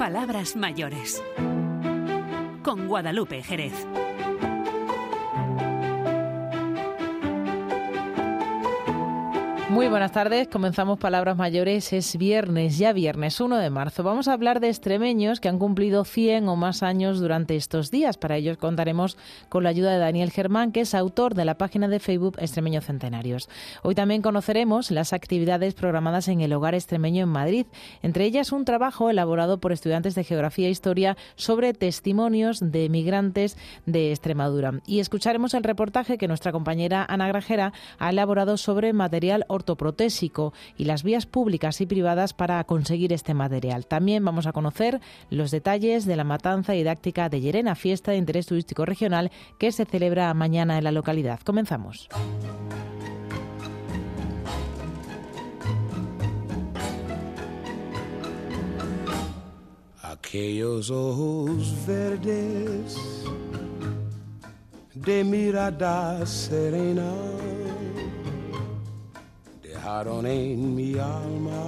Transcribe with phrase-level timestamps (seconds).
[0.00, 1.22] Palabras mayores.
[2.62, 3.86] Con Guadalupe Jerez.
[9.70, 14.02] Muy buenas tardes, comenzamos Palabras Mayores, es viernes, ya viernes 1 de marzo.
[14.02, 18.18] Vamos a hablar de extremeños que han cumplido 100 o más años durante estos días.
[18.18, 19.16] Para ello contaremos
[19.48, 22.86] con la ayuda de Daniel Germán, que es autor de la página de Facebook Extremeños
[22.86, 23.48] Centenarios.
[23.84, 27.66] Hoy también conoceremos las actividades programadas en el Hogar Extremeño en Madrid,
[28.02, 33.56] entre ellas un trabajo elaborado por estudiantes de Geografía e Historia sobre testimonios de migrantes
[33.86, 34.80] de Extremadura.
[34.84, 40.84] Y escucharemos el reportaje que nuestra compañera Ana Grajera ha elaborado sobre material ortoprotésico y
[40.84, 43.86] las vías públicas y privadas para conseguir este material.
[43.86, 45.00] También vamos a conocer
[45.30, 49.84] los detalles de la matanza didáctica de Llerena, fiesta de interés turístico regional que se
[49.84, 51.40] celebra mañana en la localidad.
[51.44, 52.08] Comenzamos.
[60.02, 62.96] Aquellos ojos verdes
[64.94, 67.12] de mirada serena
[69.80, 71.64] dejaron en mi alma.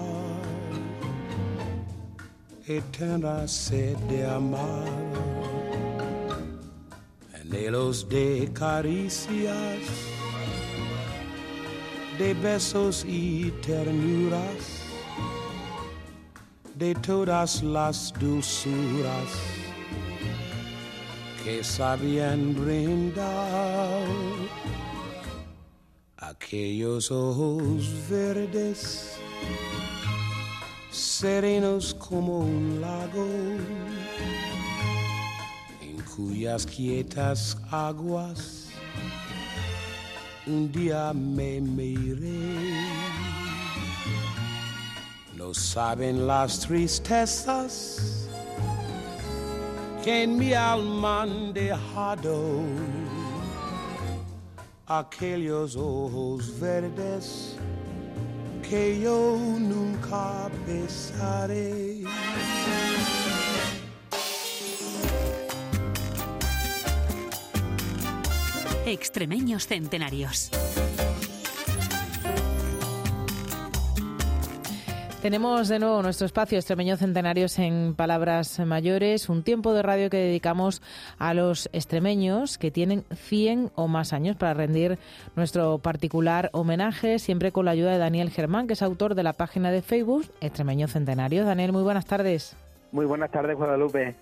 [2.67, 4.87] Eterna sed de amar,
[7.35, 9.81] anhelos de caricias,
[12.19, 14.63] de besos y ternuras,
[16.75, 19.31] de todas las dulzuras
[21.45, 24.07] que sabían brindar
[26.23, 29.17] aquellos ojos verdes,
[30.91, 33.27] serenos como un lago,
[35.81, 38.69] en cuyas quietas aguas
[40.47, 42.77] un día me miré.
[45.37, 48.29] No saben las tristezas
[50.05, 52.63] que en mi alma han dejado
[54.99, 57.57] aquellos ojos verdes
[58.69, 62.03] que yo nunca besaré.
[68.85, 70.51] Extremeños centenarios.
[75.23, 80.17] Tenemos de nuevo nuestro espacio Extremeños Centenarios en Palabras Mayores, un tiempo de radio que
[80.17, 80.83] dedicamos
[81.17, 84.99] a los extremeños que tienen 100 o más años para rendir
[85.37, 89.33] nuestro particular homenaje, siempre con la ayuda de Daniel Germán, que es autor de la
[89.33, 91.47] página de Facebook Extremeños Centenarios.
[91.47, 92.57] Daniel, muy buenas tardes.
[92.93, 94.17] Muy buenas tardes, Guadalupe.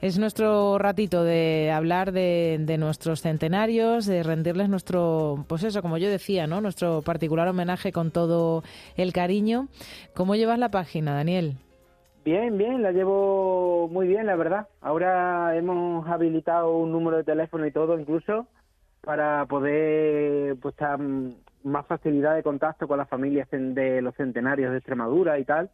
[0.00, 5.96] Es nuestro ratito de hablar de, de, nuestros centenarios, de rendirles nuestro, pues eso, como
[5.96, 6.60] yo decía, ¿no?
[6.60, 8.64] Nuestro particular homenaje con todo
[8.96, 9.68] el cariño.
[10.12, 11.54] ¿Cómo llevas la página, Daniel?
[12.24, 14.66] Bien, bien, la llevo muy bien, la verdad.
[14.80, 18.48] Ahora hemos habilitado un número de teléfono y todo, incluso,
[19.02, 20.98] para poder, pues, estar
[21.62, 25.70] más facilidad de contacto con las familias de los centenarios de Extremadura y tal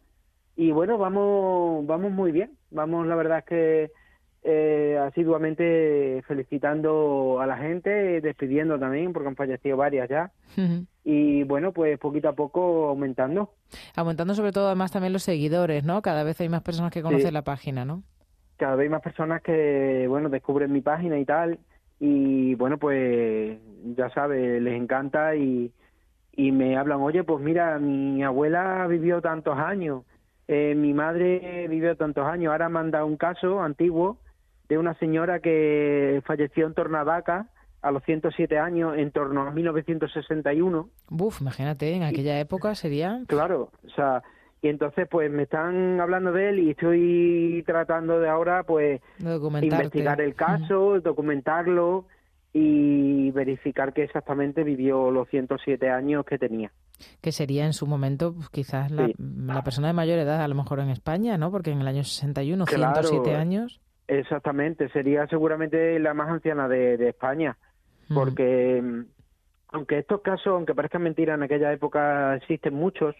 [0.57, 2.57] y bueno, vamos, vamos muy bien.
[2.71, 3.91] Vamos, la verdad es que
[4.45, 10.31] eh, asiduamente felicitando a la gente, despidiendo también, porque han fallecido varias ya.
[11.05, 13.55] Y bueno, pues poquito a poco aumentando.
[13.97, 16.03] Aumentando sobre todo además también los seguidores, ¿no?
[16.03, 18.03] Cada vez hay más personas que conocen la página, ¿no?
[18.57, 21.59] Cada vez hay más personas que, bueno, descubren mi página y tal.
[21.99, 23.59] Y bueno, pues
[23.97, 25.73] ya sabes, les encanta y,
[26.33, 30.03] y me hablan, oye, pues mira, mi abuela vivió tantos años
[30.53, 34.19] eh, mi madre vivió tantos años, ahora manda un caso antiguo
[34.69, 37.49] de una señora que falleció en Tornadaca
[37.83, 40.89] a los 107 años en torno a 1961.
[41.09, 43.23] Buf, imagínate, en aquella época sería...
[43.27, 44.23] Claro, o sea,
[44.63, 50.21] y entonces pues me están hablando de él y estoy tratando de ahora pues investigar
[50.21, 52.07] el caso, documentarlo
[52.53, 56.71] y verificar que exactamente vivió los 107 años que tenía.
[57.21, 60.55] Que sería en su momento pues, quizás la, la, persona de mayor edad, a lo
[60.55, 61.51] mejor en España, ¿no?
[61.51, 63.81] Porque en el año 61, claro, 107 años.
[64.07, 67.57] Exactamente, sería seguramente la más anciana de, de España,
[68.13, 69.05] porque mm.
[69.69, 73.15] aunque estos casos, aunque parezcan mentiras, en aquella época existen muchos,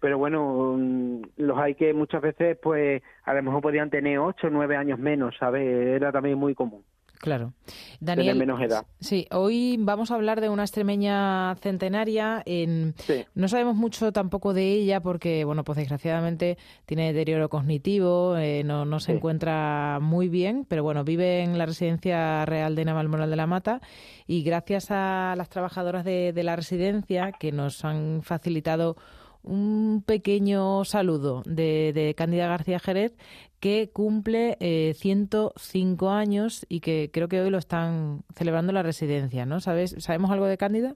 [0.00, 4.46] pero bueno, mm, los hay que muchas veces, pues, a lo mejor podían tener ocho
[4.46, 5.62] o nueve años menos, ¿sabes?
[5.66, 6.82] Era también muy común.
[7.18, 7.52] Claro.
[8.00, 8.86] Daniel, menos edad.
[9.00, 12.42] Sí, hoy vamos a hablar de una extremeña centenaria.
[12.46, 13.24] En, sí.
[13.34, 18.84] No sabemos mucho tampoco de ella porque, bueno, pues desgraciadamente tiene deterioro cognitivo, eh, no,
[18.84, 19.12] no se Sí.
[19.12, 23.80] encuentra muy bien, pero bueno, vive en la residencia real de Navalmoral de la Mata
[24.26, 28.96] y gracias a las trabajadoras de, de la residencia que nos han facilitado
[29.42, 33.16] un pequeño saludo de, de Cándida García Jerez,
[33.60, 39.46] que cumple eh, 105 años y que creo que hoy lo están celebrando la residencia,
[39.46, 39.60] ¿no?
[39.60, 40.94] ¿Sabes, ¿Sabemos algo de Cándida?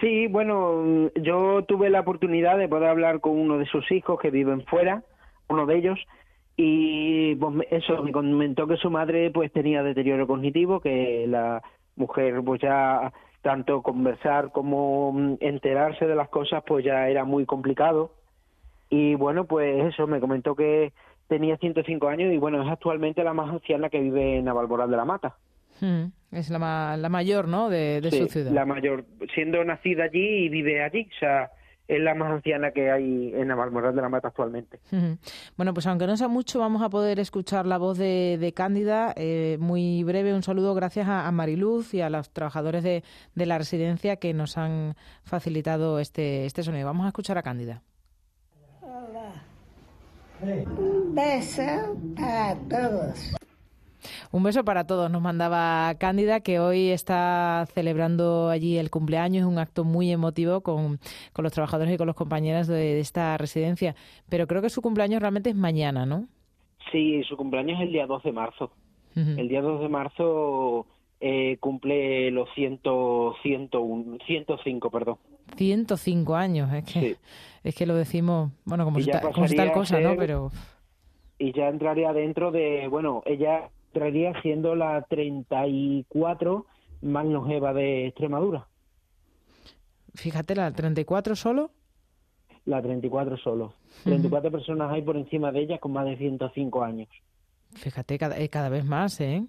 [0.00, 4.30] Sí, bueno, yo tuve la oportunidad de poder hablar con uno de sus hijos que
[4.30, 5.04] viven fuera,
[5.48, 5.98] uno de ellos,
[6.56, 11.62] y pues, eso me comentó que su madre pues tenía deterioro cognitivo, que la
[11.96, 13.12] mujer pues ya
[13.42, 18.12] tanto conversar como mm, enterarse de las cosas pues ya era muy complicado
[18.90, 20.92] y bueno pues eso me comentó que
[21.28, 24.96] tenía 105 años y bueno es actualmente la más anciana que vive en Navalmoral de
[24.96, 25.36] la Mata.
[25.80, 27.68] Hmm, es la, la mayor, ¿no?
[27.68, 28.52] De, de su ciudad.
[28.52, 29.04] La mayor,
[29.34, 31.50] siendo nacida allí y vive allí, o sea,
[31.86, 34.80] es la más anciana que hay en Navalmoral de la Mata actualmente.
[35.56, 39.12] Bueno, pues aunque no sea mucho, vamos a poder escuchar la voz de, de Cándida.
[39.16, 43.04] Eh, muy breve, un saludo gracias a, a, Mariluz y a los trabajadores de,
[43.34, 44.94] de, la residencia que nos han
[45.24, 46.86] facilitado este, este sonido.
[46.86, 47.82] Vamos a escuchar a Cándida.
[48.80, 49.53] Hola.
[50.44, 51.62] Un beso
[52.18, 53.34] a todos.
[54.30, 59.46] Un beso para todos, nos mandaba Cándida, que hoy está celebrando allí el cumpleaños, es
[59.46, 60.98] un acto muy emotivo con,
[61.32, 63.94] con los trabajadores y con los compañeros de, de, esta residencia.
[64.28, 66.26] Pero creo que su cumpleaños realmente es mañana, ¿no?
[66.92, 68.70] Sí, su cumpleaños es el día 2 de marzo.
[69.16, 69.38] Uh -huh.
[69.38, 70.86] El día 2 de marzo
[71.20, 72.80] eh, cumple los 100,
[73.42, 75.16] 101, 105, perdón.
[75.56, 77.16] 105 años, es que, sí.
[77.62, 78.98] es que lo decimos, bueno, como,
[79.32, 80.16] como tal cosa, ¿no?
[80.16, 80.50] Pero...
[81.38, 86.66] Y ya entraría dentro de, bueno, ella entraría siendo la 34
[87.02, 88.66] más longeva de Extremadura.
[90.14, 91.70] Fíjate, la 34 solo.
[92.64, 93.66] La 34 solo.
[93.66, 94.04] Uh -huh.
[94.04, 97.08] 34 personas hay por encima de ella con más de 105 años.
[97.74, 99.44] Fíjate, cada, cada vez más, ¿eh?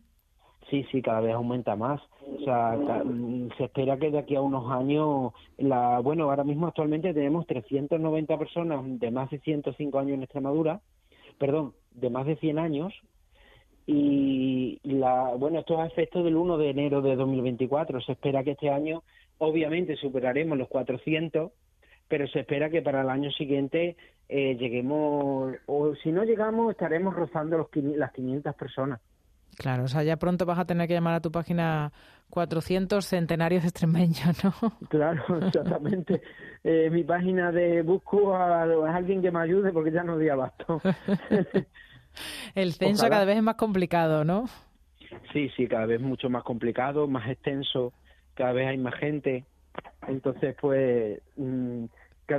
[0.69, 2.01] Sí, sí, cada vez aumenta más.
[2.21, 2.77] O sea,
[3.57, 8.37] se espera que de aquí a unos años, la bueno, ahora mismo actualmente tenemos 390
[8.37, 10.81] personas de más de 105 años en Extremadura,
[11.37, 12.93] perdón, de más de 100 años,
[13.85, 18.01] y la bueno, esto es a efecto del 1 de enero de 2024.
[18.01, 19.03] Se espera que este año,
[19.37, 21.51] obviamente, superaremos los 400,
[22.07, 23.95] pero se espera que para el año siguiente
[24.29, 28.99] eh, lleguemos, o si no llegamos, estaremos rozando los, las 500 personas.
[29.57, 31.91] Claro, o sea, ya pronto vas a tener que llamar a tu página
[32.29, 34.53] 400 centenarios extremeños, ¿no?
[34.89, 36.21] Claro, exactamente.
[36.63, 40.29] eh, mi página de busco a, a, alguien que me ayude porque ya no di
[40.29, 40.81] abasto.
[42.55, 43.15] El censo Ojalá.
[43.15, 44.45] cada vez es más complicado, ¿no?
[45.33, 47.93] Sí, sí, cada vez mucho más complicado, más extenso,
[48.33, 49.43] cada vez hay más gente.
[50.07, 51.85] Entonces, pues, mmm,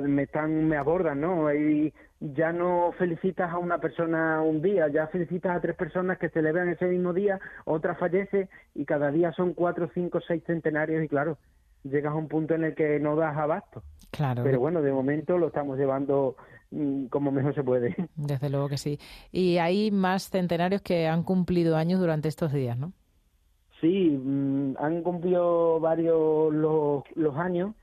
[0.02, 1.52] me están, me abordan, ¿no?
[1.54, 6.30] Y ya no felicitas a una persona un día, ya felicitas a tres personas que
[6.30, 11.08] celebran ese mismo día, otra fallece y cada día son cuatro, cinco, seis centenarios y
[11.08, 11.38] claro,
[11.84, 13.82] llegas a un punto en el que no das abasto.
[14.10, 14.42] Claro.
[14.44, 16.36] Pero bueno, de momento lo estamos llevando
[16.70, 17.94] mm, como mejor se puede.
[18.16, 18.98] Desde luego que sí.
[19.30, 22.92] Y hay más centenarios que han cumplido años durante estos días, ¿no?
[23.80, 27.74] Sí, mmm, han cumplido varios los, los años.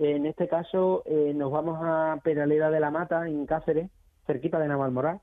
[0.00, 3.90] En este caso eh, nos vamos a Peraleda de la Mata, en Cáceres,
[4.26, 5.20] cerquita de Navalmoral,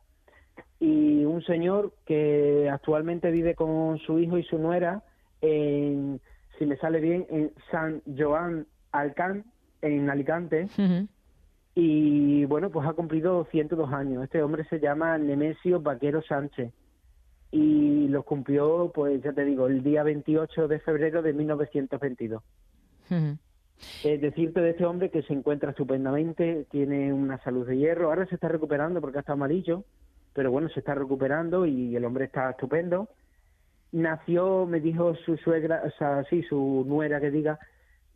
[0.80, 5.02] y un señor que actualmente vive con su hijo y su nuera
[5.42, 6.20] en,
[6.60, 9.46] si me sale bien, en San Joan Alcán,
[9.82, 11.08] en Alicante, uh -huh.
[11.76, 14.24] y bueno, pues ha cumplido 102 años.
[14.24, 16.74] Este hombre se llama Nemesio Vaquero Sánchez
[17.52, 22.44] y los cumplió, pues ya te digo, el día 28 de febrero de 1922.
[23.10, 23.38] Uh -huh.
[24.04, 28.26] Es decirte de este hombre que se encuentra estupendamente, tiene una salud de hierro, ahora
[28.26, 29.84] se está recuperando porque está amarillo,
[30.34, 33.10] pero bueno, se está recuperando y el hombre está estupendo.
[33.92, 37.60] Nació, me dijo su suegra, o sea, sí, su nuera que diga,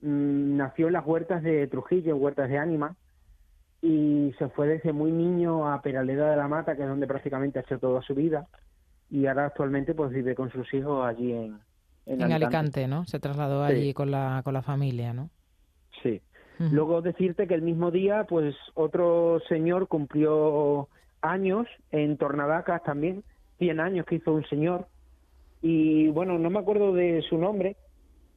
[0.01, 2.95] mmm, nació en las huertas de Trujillo, en huertas de Ánima,
[3.81, 7.59] y se fue desde muy niño a Peraleda de la Mata, que es donde prácticamente
[7.59, 8.47] ha hecho toda su vida,
[9.09, 11.59] y ahora actualmente pues vive con sus hijos allí en,
[12.05, 12.35] en, en Alicante.
[12.35, 12.87] Alicante.
[12.87, 13.05] ¿no?
[13.05, 13.73] Se trasladó sí.
[13.73, 15.29] allí con la, con la familia, ¿no?
[16.03, 16.21] Sí.
[16.59, 16.71] Uh -huh.
[16.71, 20.89] Luego decirte que el mismo día, pues otro señor cumplió
[21.21, 23.23] años en Tornavacas también,
[23.57, 24.87] 100 años que hizo un señor.
[25.61, 27.75] Y bueno, no me acuerdo de su nombre,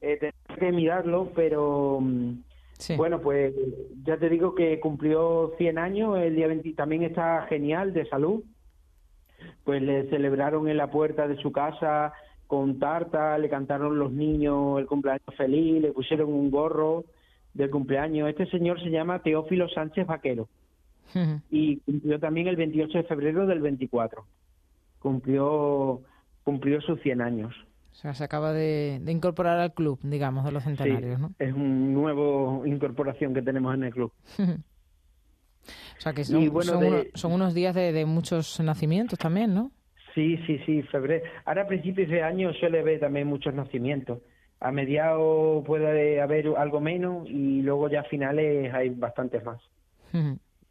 [0.01, 1.99] eh, que mirarlo, pero
[2.77, 2.95] sí.
[2.97, 3.53] bueno, pues
[4.03, 8.43] ya te digo que cumplió 100 años, el día 20 también está genial de salud.
[9.63, 12.13] Pues le celebraron en la puerta de su casa
[12.47, 17.05] con tarta, le cantaron los niños el cumpleaños feliz, le pusieron un gorro
[17.53, 18.29] del cumpleaños.
[18.29, 20.49] Este señor se llama Teófilo Sánchez Vaquero
[21.15, 21.41] uh -huh.
[21.51, 24.25] y cumplió también el 28 de febrero del 24.
[24.99, 26.01] Cumplió,
[26.43, 27.53] cumplió sus 100 años.
[27.91, 31.31] O sea, se acaba de, de incorporar al club, digamos, de los centenarios, sí, ¿no?
[31.37, 34.11] Es una nueva incorporación que tenemos en el club.
[35.97, 39.17] O sea que son, bueno, son, de- unos, son unos días de, de muchos nacimientos
[39.19, 39.71] también, ¿no?
[40.15, 41.23] Sí, sí, sí, febrero.
[41.45, 44.19] Ahora a principios de año suele haber también muchos nacimientos.
[44.63, 49.61] A mediados puede haber algo menos y luego ya a finales hay bastantes más.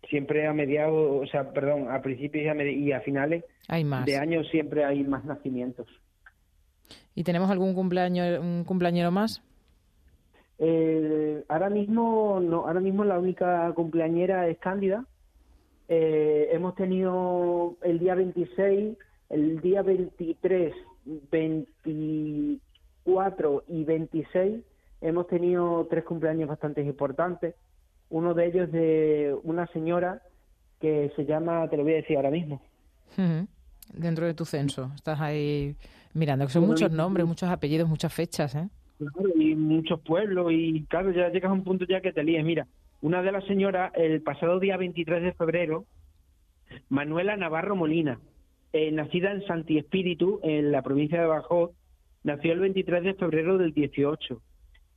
[0.08, 4.06] Siempre a mediados, o sea, perdón, a principios y a, y a finales Hay más.
[4.06, 5.86] de año siempre hay más nacimientos.
[7.14, 9.42] ¿Y tenemos algún cumpleaños, un cumpleañero más?
[10.58, 15.04] Eh, ahora mismo no, ahora mismo la única cumpleañera es Cándida.
[15.88, 18.96] Eh, hemos tenido el día 26,
[19.28, 20.72] el día 23,
[23.04, 24.60] 24 y 26
[25.00, 27.54] hemos tenido tres cumpleaños bastante importantes.
[28.10, 30.22] Uno de ellos de una señora
[30.80, 32.60] que se llama, te lo voy a decir ahora mismo.
[33.92, 34.90] Dentro de tu censo.
[34.94, 35.76] Estás ahí
[36.14, 38.68] mirando, que son muchos nombres, muchos apellidos, muchas fechas, ¿eh?
[38.98, 42.44] Claro, y muchos pueblos y claro, ya llegas a un punto ya que te líes.
[42.44, 42.66] Mira,
[43.00, 45.86] una de las señoras, el pasado día 23 de febrero,
[46.88, 48.20] Manuela Navarro Molina,
[48.72, 51.72] eh, nacida en Santi Espíritu, en la provincia de Badajoz,
[52.24, 54.40] nació el 23 de febrero del 18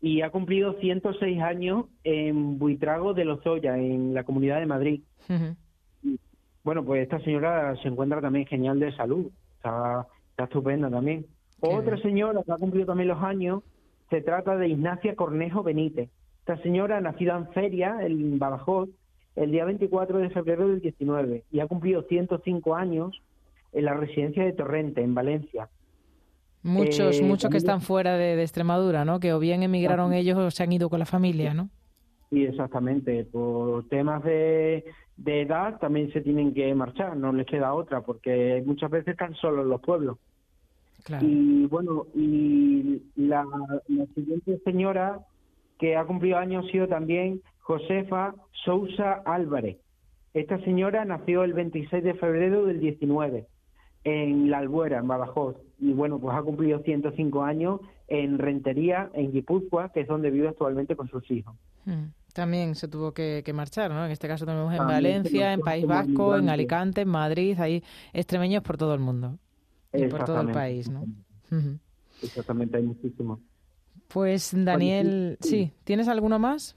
[0.01, 5.01] y ha cumplido 106 años en Buitrago de Lozoya, en la Comunidad de Madrid.
[6.63, 11.25] Bueno, pues esta señora se encuentra también genial de salud, está, está estupenda también.
[11.62, 12.03] Qué Otra bien.
[12.03, 13.63] señora que ha cumplido también los años,
[14.10, 16.10] se trata de Ignacia Cornejo Benítez.
[16.39, 18.89] Esta señora, nacida en Feria, en Badajoz,
[19.36, 23.20] el día 24 de febrero del 19, y ha cumplido 105 años
[23.74, 25.70] en la residencia de Torrente, en Valencia.
[26.65, 29.19] Muchos, Eh, muchos que están fuera de, de Extremadura, ¿no?
[29.19, 31.69] Que o bien emigraron ellos o se han ido con la familia, ¿no?
[32.31, 33.24] Sí, exactamente.
[33.25, 34.84] Por temas de,
[35.15, 39.36] de edad también se tienen que marchar, no les queda otra, porque muchas veces están
[39.36, 40.17] solos los pueblos.
[41.03, 41.24] Claro.
[41.24, 43.45] Y bueno, y la,
[43.88, 45.19] la siguiente señora
[45.77, 49.77] que ha cumplido años ha sido también Josefa Sousa Álvarez.
[50.34, 53.45] Esta señora nació el 26 de febrero del 19
[54.03, 55.57] en La Albuera, en Badajoz.
[55.79, 60.48] Y bueno, pues ha cumplido 105 años en Rentería, en Guipúzcoa, que es donde vive
[60.48, 61.55] actualmente con sus hijos.
[61.86, 62.05] Mm.
[62.34, 64.05] También se tuvo que, que marchar, ¿no?
[64.05, 66.50] En este caso tenemos en También Valencia, en País Vasco, en.
[66.50, 69.38] Alicante, en Madrid, hay extremeños por todo el mundo
[69.94, 71.05] y por todo el país, ¿no?
[72.22, 73.39] Exactamente, hay muchísimos.
[74.10, 76.75] Pues Daniel, sí, ¿tienes alguno más?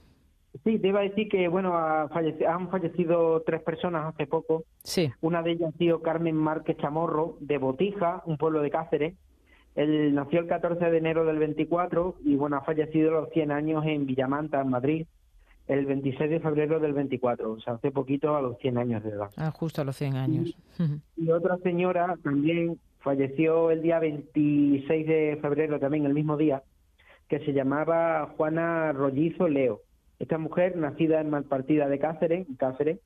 [0.65, 4.65] Sí, te iba a decir que, bueno, ha falleci- han fallecido tres personas hace poco.
[4.83, 5.11] Sí.
[5.21, 9.15] Una de ellas ha sido Carmen Márquez Chamorro, de Botija, un pueblo de Cáceres.
[9.77, 13.53] Él nació el 14 de enero del 24 y, bueno, ha fallecido a los 100
[13.53, 15.07] años en Villamanta, en Madrid,
[15.69, 19.11] el 26 de febrero del 24, o sea, hace poquito a los 100 años de
[19.11, 19.31] edad.
[19.37, 20.57] Ah, justo a los 100 años.
[20.81, 20.99] Ujú.
[21.19, 26.63] Y otra señora también falleció el día 26 de febrero, también el mismo día,
[27.29, 29.83] que se llamaba Juana Rollizo Leo.
[30.19, 32.99] Esta mujer, nacida en Malpartida de Cáceres, en Cáceres,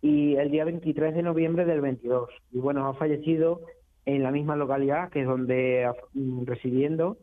[0.00, 2.30] y el día 23 de noviembre del 22.
[2.52, 3.60] Y bueno, ha fallecido
[4.06, 7.18] en la misma localidad, que es donde mm, residiendo,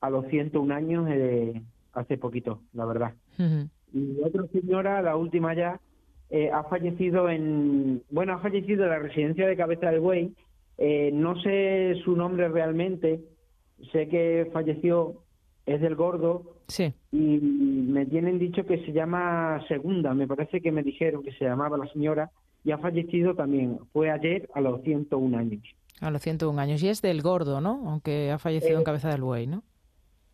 [0.00, 1.60] a los 101 años eh,
[1.92, 3.14] hace poquito, la verdad.
[3.92, 5.80] Y otra señora, la última ya,
[6.30, 10.32] eh, ha fallecido en, bueno, ha fallecido en la residencia de Cabeza del Buey.
[10.78, 13.20] Eh, no sé su nombre realmente,
[13.92, 15.16] sé que falleció,
[15.66, 16.92] es del Gordo, Sí.
[17.12, 21.44] y me tienen dicho que se llama Segunda, me parece que me dijeron que se
[21.44, 22.30] llamaba la señora,
[22.64, 25.62] y ha fallecido también, fue ayer a los 101 años.
[26.00, 26.82] A los 101 años.
[26.82, 27.82] Y es del gordo, ¿no?
[27.88, 29.62] Aunque ha fallecido en Eh, cabeza del buey, ¿no?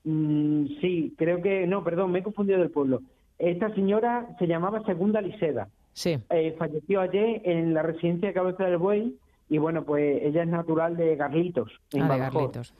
[0.05, 3.01] Mm, sí, creo que, no, perdón, me he confundido del pueblo.
[3.39, 5.69] Esta señora se llamaba Segunda Liseda.
[5.93, 6.17] Sí.
[6.31, 9.17] Eh, falleció ayer en la residencia de Cabeza del Buey
[9.49, 12.19] y bueno, pues ella es natural de Garlitos, en Ah, de.
[12.19, 12.75] Garlitos.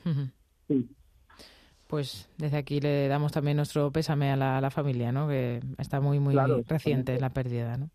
[0.69, 0.89] Sí.
[1.87, 5.29] Pues desde aquí le damos también nuestro pésame a la, a la familia, ¿no?
[5.29, 7.91] Que está muy, muy Claro, reciente la pérdida, ¿no?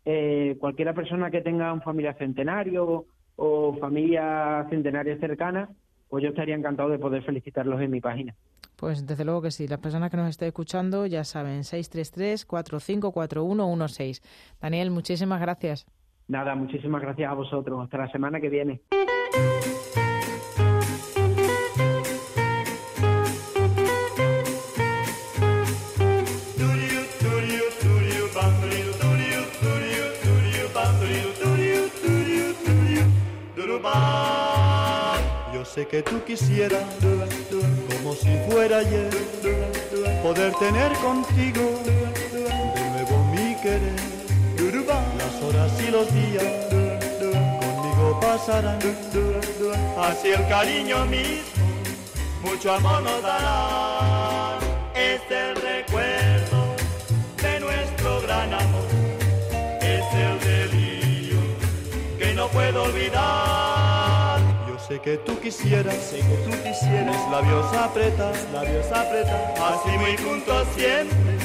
[0.06, 5.70] eh, cualquiera persona que tenga un familiar centenario o familia centenaria cercana,
[6.14, 8.36] pues yo estaría encantado de poder felicitarlos en mi página.
[8.76, 14.22] Pues desde luego que sí, las personas que nos estén escuchando ya saben, 633-454116.
[14.62, 15.88] Daniel, muchísimas gracias.
[16.28, 17.84] Nada, muchísimas gracias a vosotros.
[17.84, 18.82] Hasta la semana que viene.
[35.74, 36.84] Sé que tú quisieras,
[37.98, 39.10] como si fuera ayer,
[40.22, 41.64] poder tener contigo
[42.76, 44.14] de nuevo mi querer.
[45.18, 48.80] Las horas y los días conmigo pasarán,
[49.98, 51.66] así el cariño mismo,
[52.44, 54.60] mucho amor nos dará.
[54.94, 56.76] Es el recuerdo
[57.42, 58.88] de nuestro gran amor,
[59.82, 61.40] es el delirio
[62.20, 63.73] que no puedo olvidar.
[64.88, 70.18] Sé que tú quisieras, sé que tú quisieras, mis labios apretas, labios apretas, así muy
[70.18, 71.38] juntos siempre,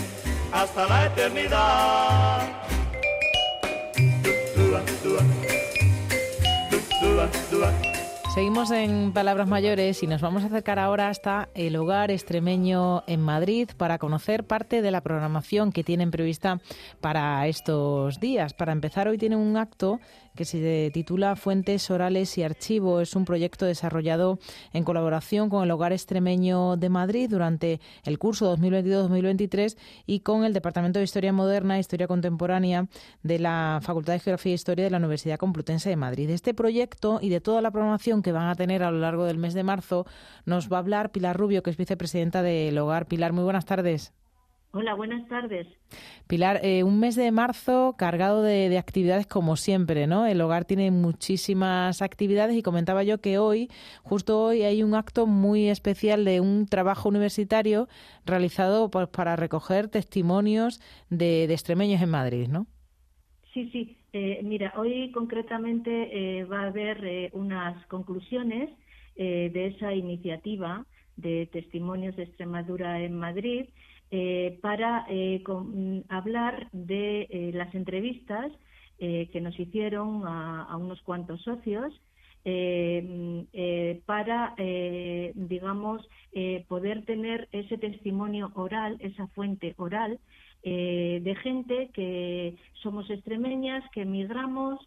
[0.50, 2.68] hasta la eternidad.
[8.34, 13.20] Seguimos en Palabras Mayores y nos vamos a acercar ahora hasta el hogar extremeño en
[13.20, 16.60] Madrid para conocer parte de la programación que tienen prevista
[17.00, 18.54] para estos días.
[18.54, 19.98] Para empezar, hoy tienen un acto
[20.38, 23.00] que se titula Fuentes Orales y Archivo.
[23.00, 24.38] Es un proyecto desarrollado
[24.72, 29.76] en colaboración con el Hogar Extremeño de Madrid durante el curso 2022-2023
[30.06, 32.86] y con el Departamento de Historia Moderna e Historia Contemporánea
[33.24, 36.28] de la Facultad de Geografía e Historia de la Universidad Complutense de Madrid.
[36.28, 39.24] De este proyecto y de toda la programación que van a tener a lo largo
[39.24, 40.06] del mes de marzo
[40.44, 43.06] nos va a hablar Pilar Rubio, que es vicepresidenta del Hogar.
[43.06, 44.12] Pilar, muy buenas tardes.
[44.70, 45.66] Hola, buenas tardes.
[46.26, 50.26] Pilar, eh, un mes de marzo cargado de, actividades como siempre, ¿no?
[50.26, 53.68] El hogar tiene muchísimas actividades y comentaba yo que hoy,
[54.02, 57.88] justo hoy, hay un acto muy especial de un trabajo universitario
[58.26, 62.66] realizado pues, para recoger testimonios de, extremeños en Madrid, ¿no?
[63.54, 63.96] Sí, sí.
[64.12, 68.70] Eh, mira, hoy concretamente eh, va a haber unas conclusiones
[69.16, 73.66] de esa iniciativa de testimonios de Extremadura en Madrid
[74.10, 78.50] eh, para eh, mm, hablar de eh, las entrevistas
[78.98, 81.94] que nos hicieron a, unos cuantos socios
[82.44, 83.42] mm,
[84.06, 84.56] para,
[85.36, 86.04] digamos,
[86.66, 90.18] poder tener ese testimonio oral, esa fuente oral
[90.64, 94.80] de gente que somos extremeñas, que emigramos,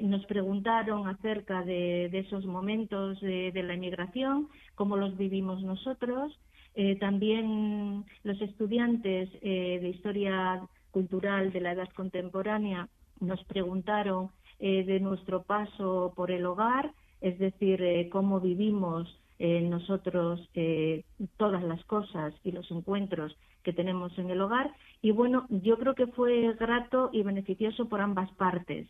[0.00, 6.32] nos preguntaron acerca de, esos momentos de, la emigración, cómo los vivimos nosotros,
[6.74, 10.60] eh, también los estudiantes eh, de historia
[10.90, 12.88] cultural de la edad contemporánea
[13.20, 19.08] nos preguntaron eh, de nuestro paso por el hogar, es decir, cómo vivimos
[19.38, 20.48] nosotros
[21.36, 24.70] todas las cosas y los encuentros que tenemos en el hogar.
[25.02, 28.86] Y bueno, yo creo que fue grato y beneficioso por ambas partes,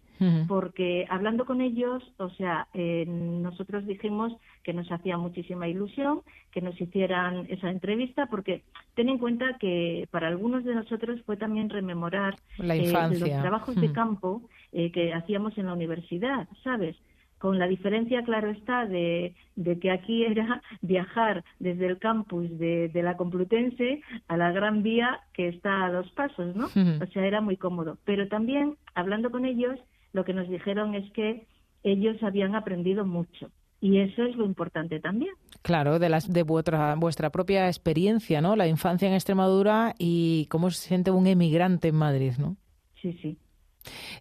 [0.47, 6.61] porque hablando con ellos, o sea, eh, nosotros dijimos que nos hacía muchísima ilusión que
[6.61, 8.63] nos hicieran esa entrevista, porque
[8.95, 13.91] ten en cuenta que para algunos de nosotros fue también rememorar eh, los trabajos de
[13.91, 16.97] campo eh, que hacíamos en la universidad, ¿sabes?
[17.45, 19.35] Con la diferencia, claro está, de,
[19.79, 25.49] que aquí era viajar desde el campus de, la Complutense a la Gran Vía que
[25.49, 26.69] está a dos pasos, ¿no?
[26.69, 27.99] O sea, era muy cómodo.
[28.07, 29.79] Pero también, hablando con ellos,
[30.15, 31.47] lo que nos dijeron es que
[31.83, 33.51] ellos habían aprendido mucho.
[33.79, 35.35] Y eso es lo importante también.
[35.61, 38.57] Claro, de, las, de vuestra, vuestra propia experiencia, ¿no?
[38.57, 42.57] La infancia en Extremadura y cómo se siente un emigrante en Madrid, ¿no?
[43.03, 43.37] Sí, sí.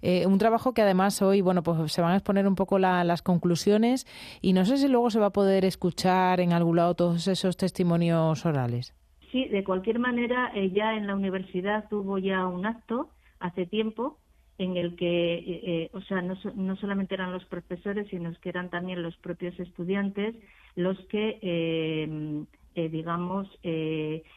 [0.06, 3.22] Eh, un trabajo que además hoy, bueno, pues se van a exponer un poco las
[3.22, 4.06] conclusiones
[4.42, 7.56] y no sé si luego se va a poder escuchar en algún lado todos esos
[7.56, 8.94] testimonios orales.
[9.32, 14.20] Sí, de cualquier manera, eh, ya en la universidad hubo ya un acto hace tiempo
[14.58, 18.70] en el que, eh, o sea, no, no, solamente eran los profesores, sino que eran
[18.70, 20.36] también los propios estudiantes
[20.76, 23.48] los que, digamos,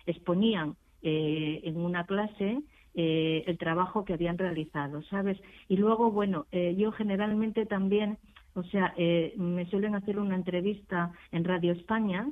[0.06, 2.62] exponían en una clase
[2.96, 5.38] eh, el trabajo que habían realizado, ¿sabes?
[5.68, 8.18] Y luego, bueno, eh, yo generalmente también,
[8.54, 12.28] o sea, eh, me suelen hacer una entrevista en Radio España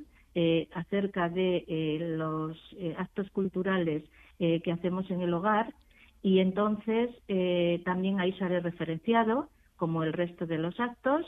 [0.74, 2.58] acerca de los
[2.98, 4.02] actos culturales
[4.40, 5.72] que hacemos en el hogar
[6.22, 7.08] y entonces
[7.84, 11.24] también ahí sale referenciado como el resto de los actos.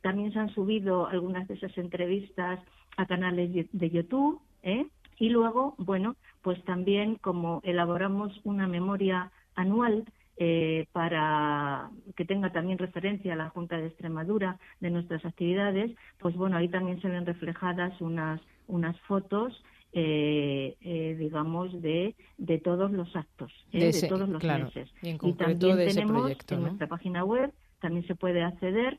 [0.00, 2.58] también se han subido algunas de esas entrevistas
[2.96, 4.40] a canales de YouTube.
[4.62, 4.86] ¿eh?
[5.18, 10.04] Y luego, bueno, pues también como elaboramos una memoria anual
[10.36, 16.34] eh, para que tenga también referencia a la Junta de Extremadura de nuestras actividades, pues
[16.34, 19.62] bueno, ahí también se ven reflejadas unas, unas fotos
[19.94, 24.88] digamos, de, de todos los actos, de, todos los meses.
[25.02, 28.98] Y, también tenemos en nuestra página web, también se puede acceder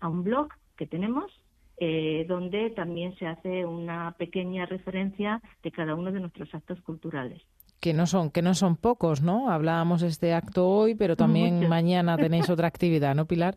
[0.00, 1.32] a un blog que tenemos
[1.80, 7.40] eh, donde también se hace una pequeña referencia de cada uno de nuestros actos culturales.
[7.80, 9.50] Que no son, que no son pocos, ¿no?
[9.50, 13.56] Hablábamos de este acto hoy, pero también mañana tenéis otra actividad, ¿no, Pilar?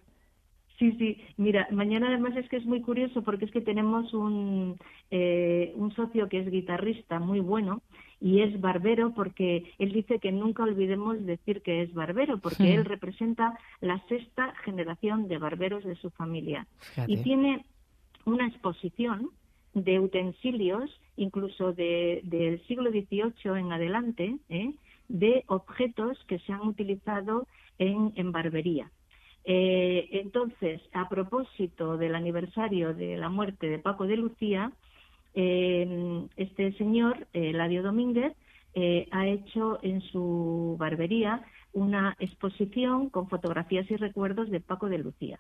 [0.82, 1.18] Sí, sí.
[1.38, 4.78] Mira, mañana además es que es muy curioso porque es que tenemos un,
[5.12, 7.84] eh, un socio que es guitarrista muy bueno
[8.20, 12.80] y es barbero porque él dice que nunca olvidemos decir que es barbero porque hmm.
[12.80, 16.66] él representa la sexta generación de barberos de su familia
[17.06, 17.66] y tiene
[18.26, 19.30] una exposición
[19.74, 24.74] de utensilios, incluso de, del siglo XVIII en adelante, ¿eh?
[25.08, 28.92] de objetos que se han utilizado en, barbería.
[29.44, 34.72] Eh, entonces, a propósito del aniversario de la muerte de Paco de Lucía,
[35.34, 38.34] eh, este señor, Ladio Domínguez,
[39.12, 45.40] ha hecho en su barbería una exposición con fotografías y recuerdos de Paco de Lucía.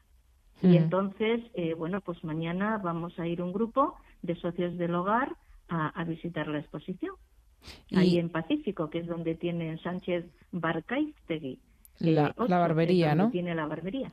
[0.62, 0.76] Y mm.
[0.76, 5.36] entonces, eh, bueno, pues mañana vamos a ir un grupo de socios del hogar
[5.69, 7.15] a, visitar la exposición.
[7.95, 11.60] Ahí en Pacífico, que es donde tiene Sánchez Barcaiztegui.
[12.00, 13.30] La, la, barbería, ¿no?
[13.30, 14.12] Tiene la barbería.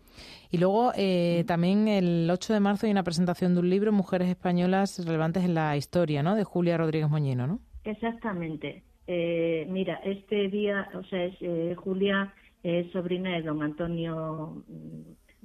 [0.51, 4.29] Y luego eh, también el 8 de marzo hay una presentación de un libro, Mujeres
[4.29, 6.37] Españolas Relevantes en la Historia, ¿no?
[6.37, 7.61] De Julia Rodríguez Moñino, ¿no?
[7.85, 8.85] Exactamente.
[9.07, 11.39] Eh, mira, este día, o sea, es,
[11.79, 14.63] Julia es sobrina de don Antonio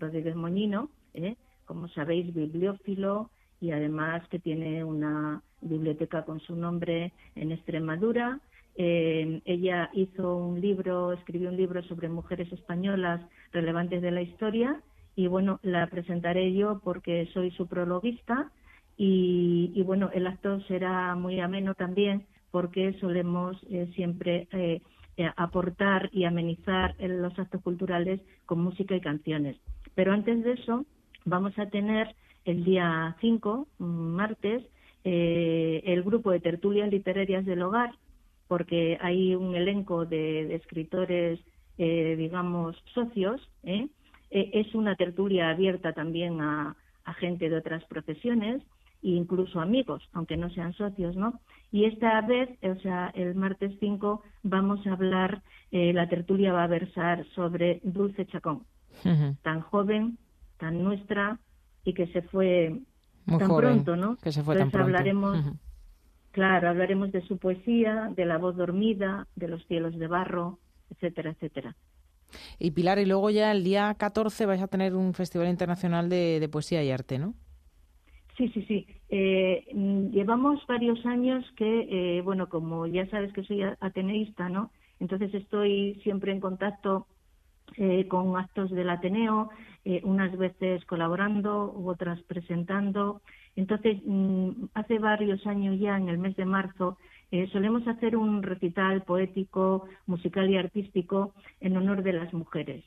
[0.04, 1.36] Rodríguez Moñino, ¿eh?
[1.66, 3.30] como sabéis, bibliófilo
[3.62, 8.42] y además que tiene una biblioteca con su nombre en Extremadura.
[8.76, 13.22] Eh, ella hizo un libro, escribió un libro sobre mujeres españolas
[13.54, 14.82] relevantes de la historia
[15.16, 18.52] y bueno, la presentaré yo porque soy su prologuista
[18.98, 24.48] y, bueno, el acto será muy ameno también porque solemos eh, siempre
[25.38, 29.58] aportar y amenizar los actos culturales con música y canciones.
[29.96, 30.86] Pero antes de eso,
[31.26, 34.64] vamos a tener el día 5, martes,
[35.04, 37.96] eh, el grupo de tertulias literarias del hogar,
[38.48, 41.40] porque hay un elenco de, escritores,
[41.78, 43.42] eh, digamos, socios.
[43.64, 43.88] ¿eh?
[44.30, 46.76] es una tertulia abierta también a,
[47.20, 48.64] gente de otras profesiones
[49.04, 51.40] e incluso amigos, aunque no sean socios, ¿no?
[51.72, 56.68] Y esta vez, o sea, el martes 5, vamos a hablar, la tertulia va a
[56.68, 58.64] versar sobre Dulce Chacón
[59.42, 60.18] tan joven,
[60.58, 61.40] tan nuestra
[61.84, 62.80] y que se fue
[63.26, 64.18] tan pronto, ¿no?
[64.18, 64.88] Que se fue tan pronto.
[64.88, 65.54] hablaremos,
[66.32, 71.32] claro, hablaremos de su poesía, de la voz dormida, de los cielos de barro, etcétera,
[71.32, 71.76] etcétera.
[72.60, 76.50] Y Pilar, y luego ya el día 14 vais a tener un Festival Internacional de,
[76.52, 77.36] Poesía y Arte, ¿no?
[78.38, 78.88] Sí, sí, sí.
[79.10, 79.66] Eh,
[80.12, 84.72] llevamos varios años que, eh, bueno, como ya sabes que soy ateneísta, ¿no?
[85.00, 87.06] Entonces estoy siempre en contacto
[87.78, 89.50] eh, con actos del Ateneo,
[89.84, 93.22] eh, unas veces colaborando, otras presentando.
[93.56, 96.98] Entonces, mm, hace varios años ya, en el mes de marzo,
[97.32, 102.84] eh, solemos hacer un recital poético, musical y artístico en honor de las mujeres.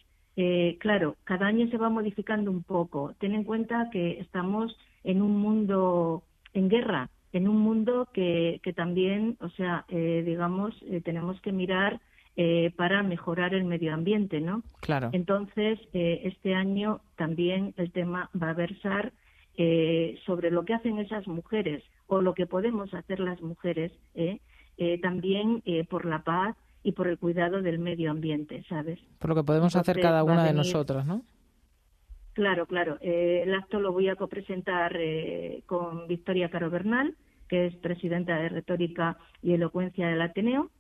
[0.80, 3.14] claro, cada año se va modificando un poco.
[3.18, 8.74] Ten en cuenta que estamos en un mundo en guerra, en un mundo que, que
[8.74, 12.00] también, o sea, digamos, tenemos que mirar
[12.38, 14.62] eh, para mejorar el medio ambiente, ¿no?
[14.80, 15.08] Claro.
[15.12, 19.14] Entonces, eh, este año también el tema va a versar
[19.56, 23.90] eh, sobre lo que hacen esas mujeres o lo que podemos hacer las mujeres,
[25.00, 29.00] también por la paz y por el cuidado del medio ambiente, ¿sabes?
[29.18, 31.22] Por lo que podemos hacer cada una de nosotras, ¿no?
[32.34, 32.98] Claro, claro.
[33.00, 34.96] el acto lo voy a copresentar
[35.64, 37.16] con Victoria Caro Bernal,
[37.48, 40.70] que es presidenta de Retórica y Elocuencia del Ateneo,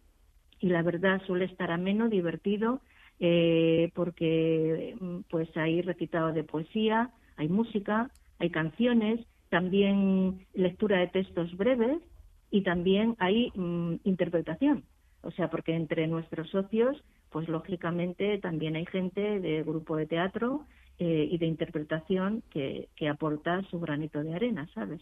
[0.66, 2.80] y la verdad suele estar ameno, divertido,
[3.20, 11.06] eh, porque mm, pues hay recitado de poesía, hay música, hay canciones, también lectura de
[11.06, 12.02] textos breves
[12.50, 14.82] y también hay mm, interpretación.
[15.22, 17.00] O sea, porque entre nuestros socios,
[17.30, 20.64] pues lógicamente también hay gente de grupo de teatro
[20.98, 25.00] eh, y de interpretación que, que aporta su granito de arena, ¿sabes?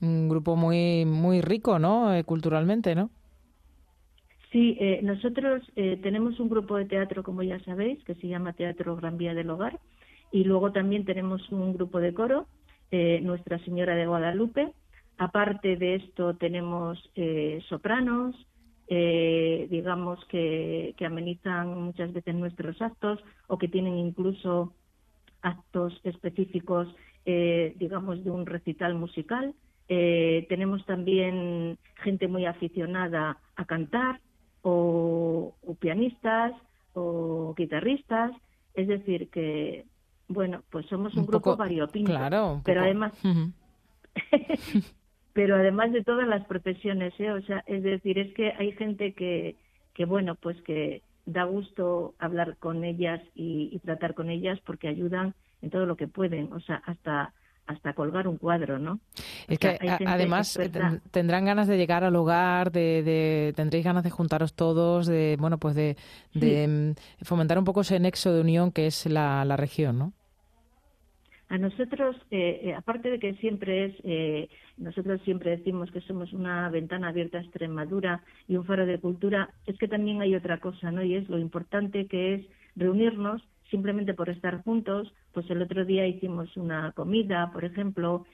[0.00, 2.12] Un grupo muy muy rico, ¿no?
[2.12, 3.10] Eh, culturalmente, ¿no?
[4.50, 8.52] Sí, eh, nosotros eh, tenemos un grupo de teatro, como ya sabéis, que se llama
[8.52, 9.78] Teatro Gran Vía del Hogar,
[10.32, 12.46] y luego también tenemos un grupo de coro,
[12.90, 14.72] eh, Nuestra Señora de Guadalupe.
[15.18, 16.98] Aparte de esto tenemos
[17.68, 18.34] sopranos,
[18.88, 24.72] digamos que, que amenizan muchas veces nuestros actos o que tienen incluso
[25.42, 26.88] actos específicos,
[27.26, 29.54] digamos, de un recital musical.
[29.92, 34.20] Eh, tenemos también gente muy aficionada a cantar
[34.62, 36.52] o, pianistas
[36.94, 38.32] o guitarristas.
[38.74, 39.84] Es decir, que,
[40.28, 42.12] bueno, pues somos un, grupo variopinto.
[42.12, 43.12] Claro, pero además...
[45.32, 47.30] pero además de todas las profesiones, ¿eh?
[47.30, 49.56] o sea, es decir, es que hay gente que,
[49.94, 55.34] que bueno, pues que da gusto hablar con ellas y, tratar con ellas porque ayudan
[55.62, 57.32] en todo lo que pueden, o sea, hasta
[57.70, 59.00] hasta colgar un cuadro, ¿no?
[59.48, 60.70] Es que además eh,
[61.10, 65.74] tendrán ganas de llegar al hogar, de, tendréis ganas de juntaros todos, de bueno, pues
[65.74, 65.96] de,
[66.34, 70.12] mm, fomentar un poco ese nexo de unión que es la, la región, ¿no?
[71.50, 76.32] A nosotros, eh, eh, aparte de que siempre es, eh, nosotros siempre decimos que somos
[76.32, 80.58] una ventana abierta a Extremadura y un faro de cultura, es que también hay otra
[80.60, 81.02] cosa, ¿no?
[81.02, 85.12] Y es lo importante que es reunirnos simplemente por estar juntos.
[85.32, 88.26] Pues el otro día hicimos una comida, por ejemplo,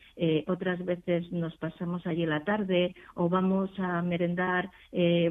[0.47, 4.71] otras veces nos pasamos allí la tarde o vamos a merendar,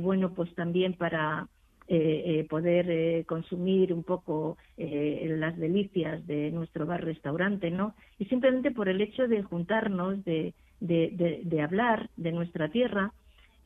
[0.01, 1.47] bueno, pues también para
[1.87, 7.93] eh, eh, poder eh, consumir un poco las delicias de nuestro bar restaurante, ¿no?
[8.17, 13.13] Y simplemente por el hecho de juntarnos, de, de, hablar de nuestra tierra,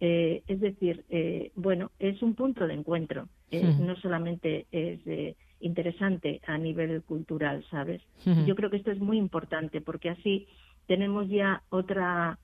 [0.02, 1.06] es decir,
[1.56, 5.00] bueno, es un punto de encuentro, no solamente es
[5.60, 8.02] interesante a nivel cultural, ¿sabes?
[8.46, 10.48] Yo creo que esto es muy importante porque así
[10.88, 12.40] tenemos ya otra,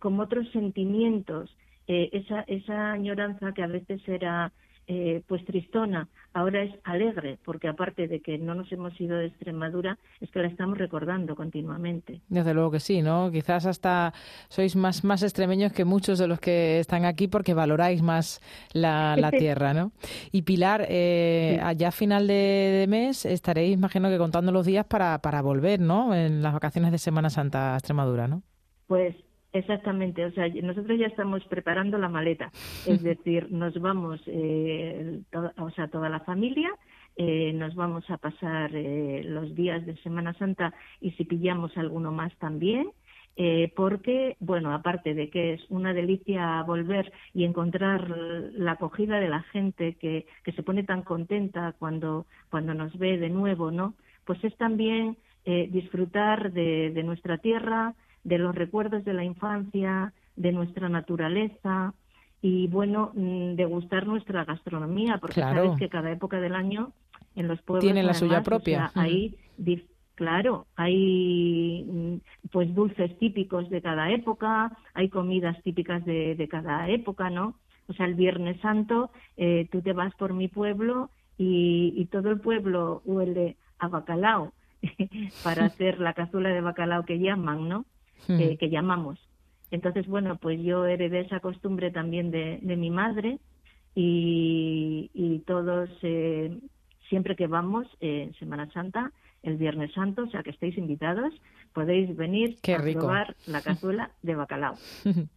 [0.00, 1.54] como otros sentimientos,
[1.86, 4.52] esa, esa añoranza que a veces era
[4.92, 9.26] eh, pues tristona, ahora es alegre, porque aparte de que no nos hemos ido de
[9.26, 12.20] Extremadura, es que la estamos recordando continuamente.
[12.28, 13.30] Desde luego que sí, ¿no?
[13.32, 14.12] Quizás hasta
[14.48, 18.40] sois más, más extremeños que muchos de los que están aquí porque valoráis más
[18.74, 19.92] la, tierra, ¿no?
[20.30, 25.20] Y Pilar, eh, allá a final de, mes estaréis, imagino que contando los días para,
[25.22, 26.14] para volver, ¿no?
[26.14, 28.42] En las vacaciones de Semana Santa a Extremadura, ¿no?
[28.88, 29.16] Pues
[29.52, 32.50] Exactamente, o sea, nosotros ya estamos preparando la maleta,
[32.86, 35.20] es decir, nos vamos, eh,
[35.58, 36.70] o sea, toda la familia,
[37.16, 42.12] eh, nos vamos a pasar eh, los días de Semana Santa y si pillamos alguno
[42.12, 42.88] más también,
[43.36, 49.28] eh, porque, bueno, aparte de que es una delicia volver y encontrar la acogida de
[49.28, 53.94] la gente que, que se pone tan contenta cuando, cuando nos ve de nuevo, ¿no?
[54.24, 60.12] Pues es también eh, disfrutar de, de nuestra tierra, de los recuerdos de la infancia,
[60.36, 61.94] de nuestra naturaleza
[62.40, 66.92] y, bueno, mm, de gustar nuestra gastronomía, porque sabes que cada época del año
[67.36, 67.84] en los pueblos...
[67.84, 68.90] Tiene la suya propia.
[68.94, 69.36] hay,
[70.14, 76.88] claro, hay mm, pues dulces típicos de cada época, hay comidas típicas de, de cada
[76.88, 77.56] época, ¿no?
[77.88, 82.30] O sea, el Viernes Santo eh, tú te vas por mi pueblo y, y todo
[82.30, 84.52] el pueblo huele a bacalao
[85.44, 87.84] para hacer la cazuela de bacalao que llaman, ¿no?
[88.28, 88.56] Hmm.
[88.58, 89.18] que llamamos.
[89.70, 93.38] Entonces, bueno, pues yo heredé esa costumbre también de, de mi madre
[93.94, 96.58] y, y todos, eh,
[97.08, 101.32] siempre que vamos en eh, Semana Santa, el Viernes Santo, o sea que estéis invitados,
[101.72, 104.76] podéis venir a probar la cazuela de bacalao.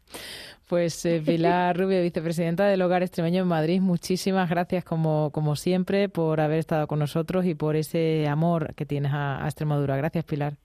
[0.67, 6.09] Pues eh, Pilar Rubio, vicepresidenta del Hogar Extremeño en Madrid, muchísimas gracias como, como siempre
[6.09, 9.95] por haber estado con nosotros y por ese amor que tienes a Extremadura.
[9.95, 10.55] Gracias, Pilar.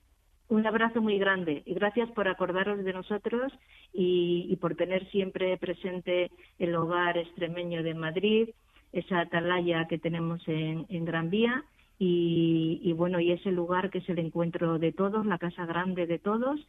[0.51, 3.53] Un abrazo muy grande y gracias por acordaros de nosotros
[3.93, 8.49] y, por tener siempre presente el hogar extremeño de Madrid,
[8.91, 11.63] esa atalaya que tenemos en, Gran Vía
[11.97, 16.19] y, bueno, y ese lugar que es el encuentro de todos, la casa grande de
[16.19, 16.59] todos.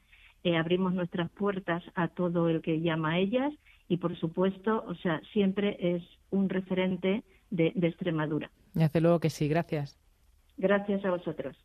[0.44, 3.52] Eh, abrimos nuestras puertas a todo el que llama a ellas
[3.88, 8.48] y por supuesto, o sea, siempre es un referente de, de Extremadura.
[8.76, 9.98] Y hace luego que sí, gracias.
[10.56, 11.56] Gracias a vosotros.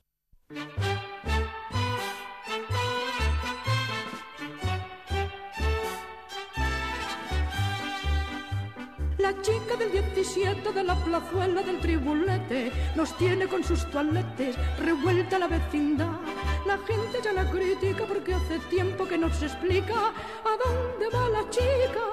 [9.27, 15.37] La chica del 17 de la plazuela del tribulete nos tiene con sus toaletes revuelta
[15.37, 16.17] la vecindad.
[16.65, 20.13] La gente ya la critica porque hace tiempo que no se explica
[20.45, 22.05] a dónde va la chica.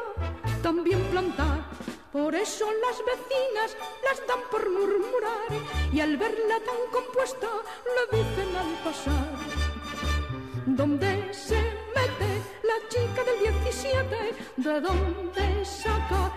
[0.61, 1.65] También plantar.
[2.11, 5.51] Por eso las vecinas las dan por murmurar
[5.93, 7.47] y al verla tan compuesta
[7.95, 9.31] le dicen al pasar.
[10.67, 11.64] ¿Dónde se
[12.95, 14.35] chica del 17?
[14.57, 16.33] ¿De dónde saca?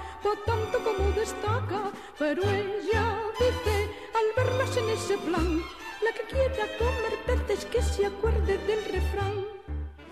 [0.45, 5.61] tanto como destaca, pero ella dice al verlas en ese plan,
[6.03, 9.56] la que quiera comer peces que se acuerde del refrán.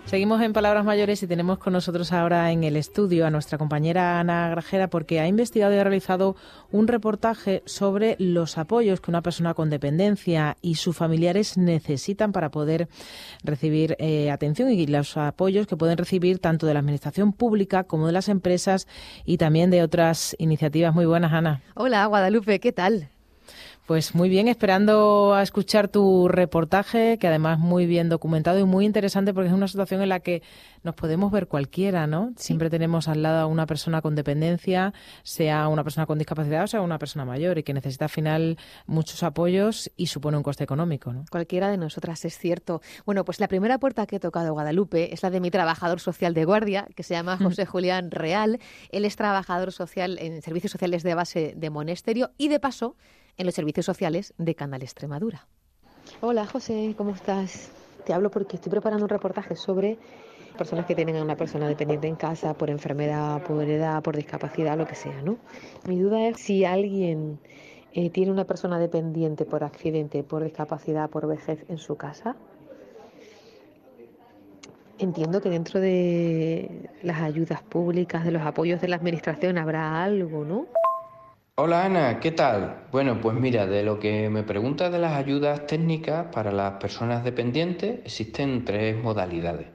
[0.06, 4.20] Seguimos en Palabras Mayores y tenemos con nosotros ahora en el estudio a nuestra compañera
[4.20, 6.36] Ana Grajera porque ha investigado y ha realizado
[6.70, 12.52] un reportaje sobre los apoyos que una persona con dependencia y sus familiares necesitan para
[12.52, 12.88] poder
[13.42, 18.06] recibir eh, atención y los apoyos que pueden recibir tanto de la Administración Pública como
[18.06, 18.86] de las empresas
[19.24, 20.94] y también de otras iniciativas.
[20.94, 21.62] Muy buenas, Ana.
[21.74, 23.10] Hola, Guadalupe, ¿qué tal?
[23.86, 28.84] Pues muy bien, esperando a escuchar tu reportaje, que además muy bien documentado y muy
[28.84, 30.42] interesante porque es una situación en la que
[30.82, 32.32] nos podemos ver cualquiera, ¿no?
[32.36, 36.66] Siempre tenemos al lado a una persona con dependencia, sea una persona con discapacidad o
[36.66, 40.64] sea una persona mayor y que necesita al final muchos apoyos y supone un coste
[40.64, 41.24] económico, ¿no?
[41.30, 42.82] Cualquiera de nosotras es cierto.
[43.04, 46.34] Bueno, pues la primera puerta que he tocado Guadalupe es la de mi trabajador social
[46.34, 48.58] de guardia, que se llama José Julián Real.
[48.90, 52.96] Él es trabajador social en servicios sociales de base de Monesterio y de paso
[53.36, 55.46] en los servicios sociales de Canal Extremadura.
[56.20, 57.70] Hola José, ¿cómo estás?
[58.04, 59.98] Te hablo porque estoy preparando un reportaje sobre
[60.56, 64.78] personas que tienen a una persona dependiente en casa por enfermedad, por edad, por discapacidad,
[64.78, 65.36] lo que sea, ¿no?
[65.86, 67.38] Mi duda es si alguien
[67.92, 72.36] eh, tiene una persona dependiente por accidente, por discapacidad, por vejez en su casa.
[74.98, 80.44] Entiendo que dentro de las ayudas públicas, de los apoyos de la administración, habrá algo,
[80.46, 80.66] ¿no?
[81.58, 82.84] Hola Ana, ¿qué tal?
[82.92, 87.24] Bueno, pues mira, de lo que me preguntas de las ayudas técnicas para las personas
[87.24, 89.66] dependientes, existen tres modalidades.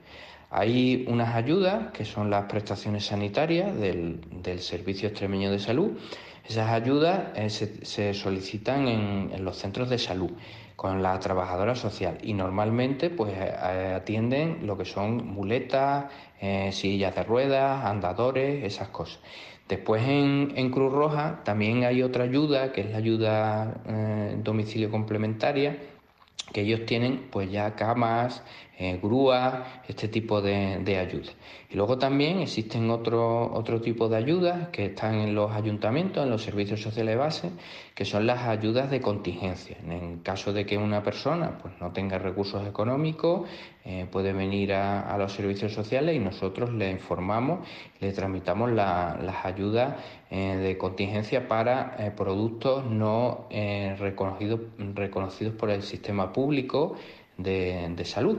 [0.51, 4.19] Hay unas ayudas que son las prestaciones sanitarias del,
[4.59, 5.97] Servicio Extremeño de Salud.
[6.47, 10.29] Esas ayudas eh, se, solicitan en, los centros de salud
[10.75, 17.15] con la trabajadora social y normalmente pues eh, atienden lo que son muletas, eh, sillas
[17.15, 19.19] de ruedas, andadores, esas cosas.
[19.71, 25.77] Después en, Cruz Roja también hay otra ayuda, que es la ayuda eh, domicilio complementaria,
[26.51, 28.43] que ellos tienen pues ya camas,
[28.77, 31.35] eh, grúas, este tipo de, de ayudas.
[31.69, 36.29] Y luego también existen otro, otro tipo de ayudas que están en los ayuntamientos, en
[36.29, 37.51] los servicios sociales base,
[37.95, 39.77] que son las ayudas de contingencia.
[39.87, 43.47] En caso de que una persona pues, no tenga recursos económicos,
[43.83, 47.67] eh, puede venir a, los servicios sociales y nosotros le informamos,
[47.99, 49.95] le tramitamos las ayudas
[50.29, 53.47] eh, de contingencia para eh, productos no
[53.97, 56.95] reconocidos por el sistema público
[57.43, 58.37] de salud.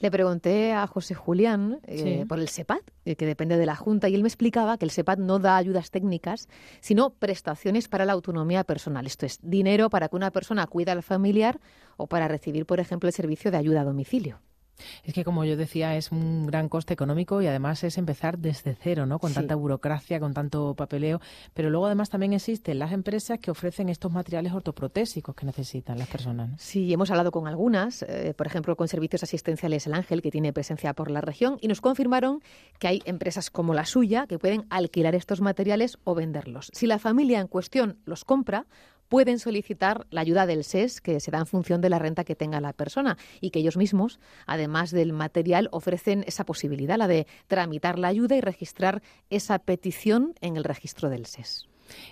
[0.00, 4.08] Le pregunté a José Julián eh, por el SEPAD, eh, que depende de la Junta,
[4.08, 6.48] y él me explicaba que el SEPAD no da ayudas técnicas,
[6.80, 9.04] sino prestaciones para la autonomía personal.
[9.04, 11.60] Esto es, dinero para que una persona cuida al familiar
[11.98, 14.40] o para recibir, por ejemplo, el servicio de ayuda a domicilio.
[15.04, 18.74] Es que, como yo decía, es un gran coste económico y además es empezar desde
[18.74, 19.18] cero, ¿no?
[19.18, 21.20] Con tanta burocracia, con tanto papeleo.
[21.54, 26.08] Pero luego, además, también existen las empresas que ofrecen estos materiales ortoprotésicos que necesitan las
[26.08, 26.50] personas.
[26.60, 30.52] Sí, hemos hablado con algunas, eh, por ejemplo, con Servicios Asistenciales El Ángel, que tiene
[30.52, 32.42] presencia por la región, y nos confirmaron
[32.78, 36.70] que hay empresas como la suya que pueden alquilar estos materiales o venderlos.
[36.72, 38.66] Si la familia en cuestión los compra,
[39.10, 42.36] pueden solicitar la ayuda del SES, que se da en función de la renta que
[42.36, 47.26] tenga la persona, y que ellos mismos, además del material, ofrecen esa posibilidad, la de
[47.48, 51.68] tramitar la ayuda y registrar esa petición en el registro del SES.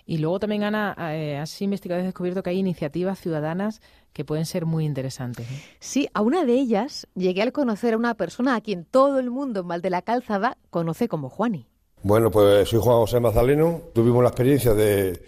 [0.07, 3.81] Y luego también, Ana, eh, has investigado y descubierto que hay iniciativas ciudadanas
[4.13, 5.47] que pueden ser muy interesantes.
[5.79, 9.31] Sí, a una de ellas llegué al conocer a una persona a quien todo el
[9.31, 11.69] mundo en de la Calzada conoce como Juani.
[12.03, 13.83] Bueno, pues soy Juan José Mazaleno.
[13.95, 15.23] Tuvimos la experiencia de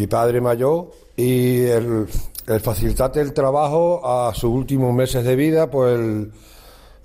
[0.00, 2.06] mi padre mayor y el,
[2.46, 6.00] el facilitarle el trabajo a sus últimos meses de vida, pues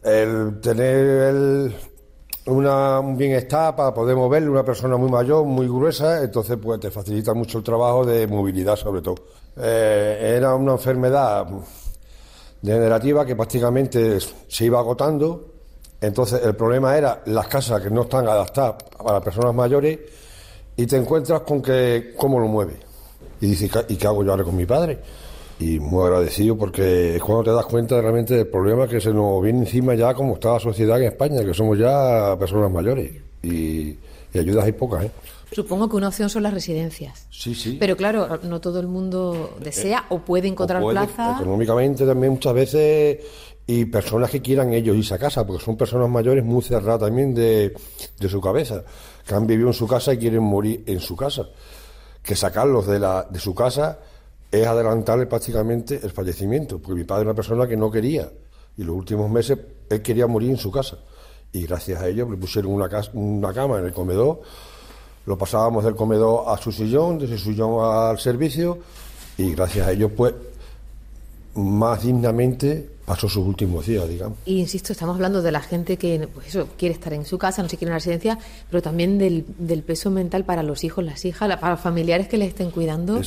[0.04, 1.74] el, tener
[2.46, 6.90] una, un bienestar para poder moverle, una persona muy mayor, muy gruesa, entonces pues te
[6.90, 9.16] facilita mucho el trabajo de movilidad sobre todo.
[9.58, 11.48] Eh, era una enfermedad
[12.62, 15.48] degenerativa que prácticamente se iba agotando,
[16.00, 20.00] entonces el problema era las casas que no están adaptadas para personas mayores
[20.78, 22.74] y te encuentras con que cómo lo mueve.
[23.42, 25.00] Y dices, ¿y qué hago yo ahora con mi padre?
[25.60, 29.42] Y muy agradecido porque es cuando te das cuenta realmente del problema que se nos
[29.42, 33.12] viene encima ya como está la sociedad en España, que somos ya personas mayores
[33.42, 33.98] y,
[34.38, 35.06] ayudas hay pocas.
[35.06, 35.12] ¿eh?
[35.52, 37.28] Supongo que una opción son las residencias.
[37.30, 37.78] Sí, sí.
[37.80, 41.38] Pero claro, no todo el mundo desea o puede encontrar plaza.
[41.40, 43.20] Económicamente también muchas veces
[43.68, 47.34] y personas que quieran ellos irse a casa, porque son personas mayores muy cerradas también
[47.34, 47.74] de,
[48.20, 48.84] de su cabeza
[49.26, 51.48] que han vivido en su casa y quieren morir en su casa.
[52.22, 54.00] Que sacarlos de, la, de su casa
[54.52, 58.30] es adelantarle prácticamente el fallecimiento, porque mi padre era una persona que no quería,
[58.78, 59.58] y los últimos meses
[59.90, 60.98] él quería morir en su casa.
[61.52, 64.42] Y gracias a ello le pusieron una, una cama en el comedor,
[65.26, 68.80] lo pasábamos del comedor a su sillón, de su sillón al servicio,
[69.38, 70.34] y gracias a ello, pues,
[71.56, 74.38] más dignamente pasó sus últimos días, digamos.
[74.46, 77.62] Y insisto, estamos hablando de la gente que pues eso, quiere estar en su casa,
[77.62, 78.38] no se quiere una residencia,
[78.70, 82.38] pero también del, del peso mental para los hijos, las hijas, para los familiares que
[82.38, 83.22] les estén cuidando.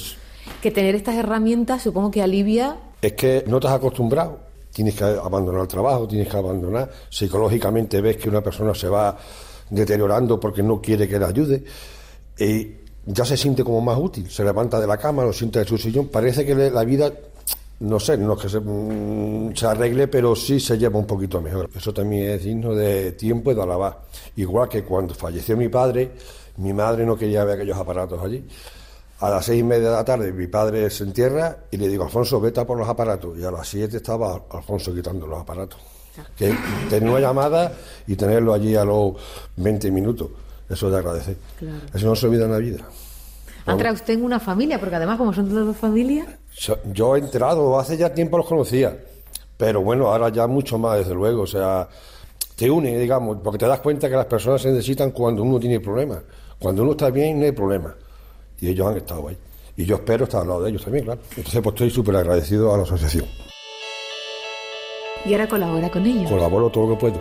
[0.62, 2.76] Que tener estas herramientas supongo que alivia.
[3.00, 4.40] Es que no te has acostumbrado,
[4.72, 9.16] tienes que abandonar el trabajo, tienes que abandonar, psicológicamente ves que una persona se va
[9.70, 11.64] deteriorando porque no quiere que le ayude,
[12.38, 12.74] y
[13.06, 15.78] ya se siente como más útil, se levanta de la cama, lo siente de su
[15.78, 17.12] sillón, parece que la vida,
[17.80, 21.40] no sé, no es que se, mm, se arregle, pero sí se lleva un poquito
[21.40, 21.70] mejor.
[21.74, 24.02] Eso también es digno de tiempo y de alabar.
[24.36, 26.12] Igual que cuando falleció mi padre,
[26.58, 28.44] mi madre no quería ver aquellos aparatos allí.
[29.20, 32.04] A las seis y media de la tarde mi padre se entierra y le digo,
[32.04, 33.36] Alfonso, vete a por los aparatos.
[33.38, 35.80] Y a las siete estaba Alfonso quitando los aparatos.
[36.36, 36.54] Que
[36.90, 37.72] tener una llamada
[38.06, 39.14] y tenerlo allí a los
[39.56, 40.28] 20 minutos,
[40.68, 41.36] eso es de agradecer.
[41.58, 41.78] Claro.
[41.94, 42.78] Eso no se olvida en la vida.
[43.66, 46.26] Ha entrado usted en una familia, porque además, como son todas dos familias,
[46.92, 48.96] Yo- he entrado, hace ya tiempo los conocía,
[49.56, 51.42] pero bueno, ahora ya mucho más, desde luego.
[51.42, 51.86] O sea,
[52.56, 55.80] te une, digamos, porque te das cuenta que las personas se necesitan cuando uno tiene
[55.80, 56.20] problemas.
[56.58, 57.94] Cuando uno está bien, no hay problema.
[58.60, 59.36] Y ellos han estado ahí.
[59.76, 61.20] Y yo espero estar al lado de ellos también, claro.
[61.36, 63.26] Entonces, pues estoy súper agradecido a la asociación.
[65.24, 66.30] Y ahora colabora con ellos.
[66.30, 67.20] Colaboro todo lo que puedo.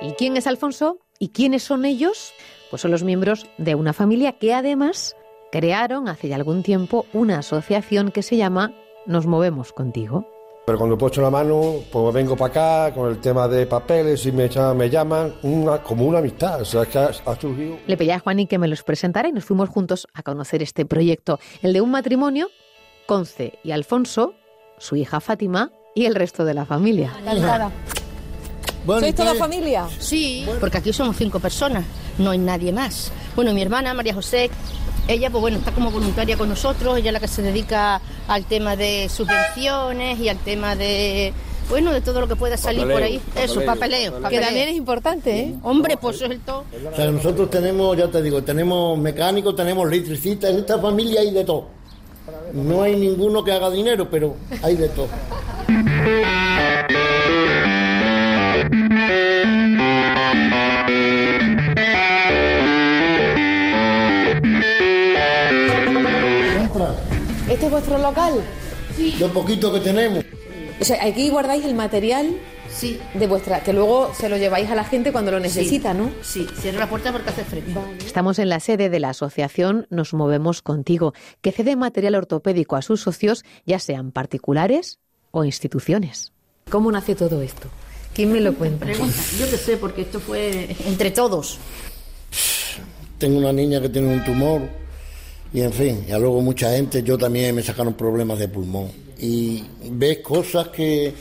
[0.00, 0.98] ¿Y quién es Alfonso?
[1.18, 2.32] ¿Y quiénes son ellos?
[2.70, 5.16] Pues son los miembros de una familia que además
[5.50, 8.72] crearon hace ya algún tiempo una asociación que se llama
[9.06, 10.26] Nos Movemos Contigo.
[10.68, 12.50] Pero cuando puedo echar la mano, pues vengo para
[12.88, 16.60] acá con el tema de papeles y me, echan- me llaman una- como una amistad.
[16.60, 19.30] O sea, es que ha, ha surgido Le pedí a Juaní que me los presentara
[19.30, 22.50] y nos fuimos juntos a conocer este proyecto, el de un matrimonio,
[23.06, 24.34] Conce y Alfonso,
[24.76, 27.14] su hija Fátima y el resto de la familia.
[28.86, 29.86] ¿Sois toda familia?
[29.98, 31.84] Sí, porque aquí somos cinco personas,
[32.18, 33.10] no hay nadie más.
[33.34, 34.50] Bueno, mi hermana María José,
[35.08, 38.44] ella pues bueno, está como voluntaria con nosotros, ella es la que se dedica al
[38.44, 41.32] tema de subvenciones y al tema de
[41.70, 43.20] bueno, de todo lo que pueda salir por ahí.
[43.36, 44.22] Eso, papeleo.
[44.28, 45.54] Que también es importante, ¿eh?
[45.62, 46.64] Hombre, pues eso es el todo.
[46.92, 51.30] O sea, nosotros tenemos, ya te digo, tenemos mecánicos, tenemos electricistas, en esta familia hay
[51.30, 51.66] de todo.
[52.54, 55.08] No hay ninguno que haga dinero, pero hay de todo.
[67.48, 68.34] ¿Este es vuestro local?
[69.18, 70.24] Lo poquito que tenemos.
[70.80, 72.36] O sea, aquí guardáis el material
[72.70, 72.98] sí.
[73.14, 76.10] de vuestra, que luego se lo lleváis a la gente cuando lo necesita, ¿no?
[76.22, 77.64] Sí, cierra la puerta porque hace frío.
[78.04, 82.82] Estamos en la sede de la asociación Nos Movemos Contigo, que cede material ortopédico a
[82.82, 84.98] sus socios, ya sean particulares
[85.30, 86.32] o instituciones.
[86.70, 87.68] ¿Cómo nace todo esto?
[88.14, 88.84] ¿Quién me lo cuenta?
[88.84, 91.58] Pregunta, yo qué sé, porque esto fue entre todos.
[93.18, 94.62] Tengo una niña que tiene un tumor
[95.52, 98.90] y en fin, y luego mucha gente, yo también me sacaron problemas de pulmón.
[99.18, 101.12] Y ves cosas que,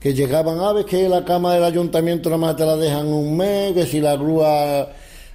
[0.00, 3.36] que llegaban, a ver que la cama del ayuntamiento nada más te la dejan un
[3.36, 4.90] mes, que si la grúa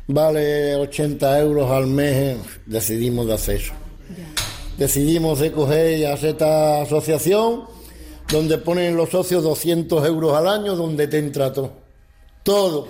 [0.08, 3.74] vale 80 euros al mes, decidimos de hacer eso.
[4.78, 7.64] Decidimos de coger y hacer esta asociación
[8.30, 11.72] donde ponen los socios 200 euros al año, donde te entra todo.
[12.44, 12.88] Todo,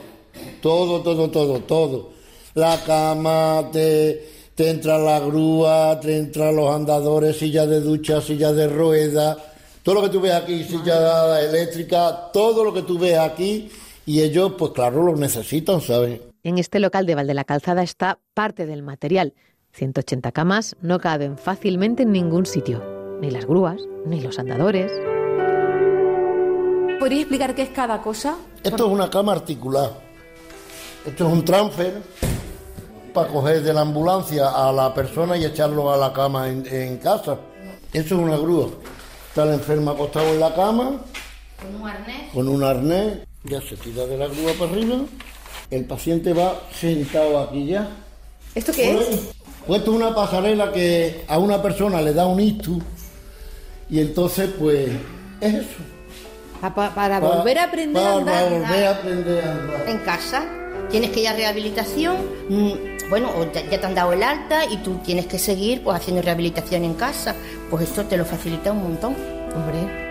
[0.61, 2.09] todo, todo, todo, todo.
[2.55, 8.53] La cama, te, te entra la grúa, te entran los andadores, silla de ducha, silla
[8.53, 9.37] de rueda,
[9.81, 13.69] todo lo que tú ves aquí, silla eléctrica, todo lo que tú ves aquí,
[14.05, 16.21] y ellos, pues claro, lo necesitan, ¿sabes?
[16.43, 19.33] En este local de Valde la Calzada está parte del material.
[19.71, 22.83] 180 camas no caben fácilmente en ningún sitio.
[23.21, 24.91] Ni las grúas, ni los andadores.
[26.99, 28.37] ¿Podría explicar qué es cada cosa?
[28.63, 29.93] Esto es una cama articulada.
[31.05, 32.01] Esto es un transfer
[33.13, 36.97] para coger de la ambulancia a la persona y echarlo a la cama en, en
[36.97, 37.37] casa.
[37.93, 38.69] Eso es una grúa.
[39.29, 41.01] Está el enfermo acostado en la cama
[41.61, 42.33] Con un arnés.
[42.33, 44.97] con un arnés, ya se tira de la grúa para arriba.
[45.71, 47.87] El paciente va sentado aquí ya.
[48.55, 49.05] ¿Esto qué es?
[49.65, 52.83] Pues esto es una pasarela que a una persona le da un ictus
[53.89, 54.89] y entonces pues
[55.41, 55.67] es eso.
[56.61, 58.49] Pa- pa- para Pa- volver a aprender a para andar.
[58.49, 59.89] volver a aprender a andar.
[59.89, 60.45] En casa.
[60.91, 62.17] Tienes que ir a rehabilitación.
[63.09, 66.21] Bueno, ya, ya te han dado el alta y tú tienes que seguir pues haciendo
[66.21, 67.35] rehabilitación en casa.
[67.69, 69.15] Pues esto te lo facilita un montón.
[69.55, 70.03] Hombre.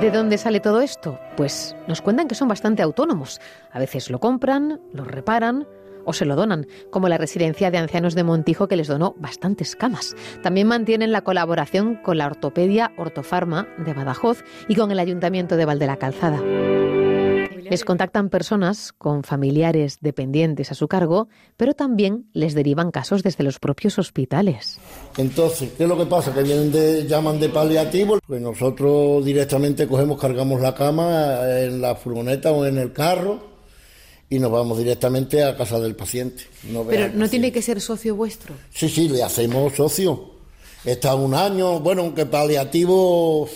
[0.00, 1.20] ¿De dónde sale todo esto?
[1.36, 3.40] Pues nos cuentan que son bastante autónomos.
[3.70, 5.64] A veces lo compran, lo reparan
[6.04, 9.76] o se lo donan, como la residencia de ancianos de Montijo que les donó bastantes
[9.76, 10.14] camas.
[10.42, 15.64] También mantienen la colaboración con la ortopedia Ortofarma de Badajoz y con el Ayuntamiento de
[15.64, 16.40] Valde la Calzada.
[17.72, 23.44] Les contactan personas con familiares dependientes a su cargo, pero también les derivan casos desde
[23.44, 24.78] los propios hospitales.
[25.16, 26.34] Entonces, ¿qué es lo que pasa?
[26.34, 31.94] Que vienen de, llaman de paliativo, pues nosotros directamente cogemos, cargamos la cama en la
[31.94, 33.51] furgoneta o en el carro
[34.32, 36.44] y nos vamos directamente a casa del paciente.
[36.88, 38.54] pero no tiene que ser socio vuestro.
[38.72, 40.30] Sí, sí, le hacemos socio.
[40.86, 43.46] Está un año, bueno, aunque paliativo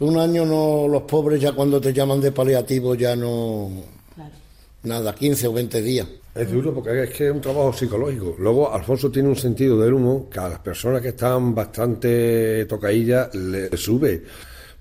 [0.00, 3.70] un año no, los pobres ya cuando te llaman de paliativo ya no...
[4.82, 6.06] Nada, 15 o 20 días.
[6.34, 8.36] Es duro porque es que es un trabajo psicológico.
[8.38, 13.34] Luego, Alfonso tiene un sentido del humo que a las personas que están bastante tocaillas
[13.34, 14.22] le sube.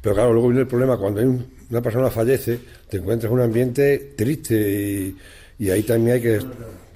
[0.01, 1.21] Pero claro, luego viene el problema, cuando
[1.69, 2.59] una persona fallece,
[2.89, 5.13] te encuentras en un ambiente triste
[5.57, 6.39] y, ahí también hay que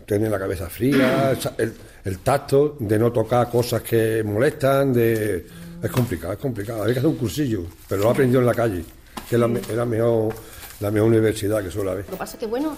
[0.06, 5.46] tener la cabeza fría, el, tacto de no tocar cosas que molestan, de
[5.82, 6.84] es complicado, es complicado.
[6.84, 8.84] Hay que hacer un cursillo, pero lo he aprendido en la calle,
[9.30, 10.34] que es la, mejor,
[10.80, 12.06] la mejor universidad que suele haber.
[12.06, 12.76] Lo que pasa es que, bueno,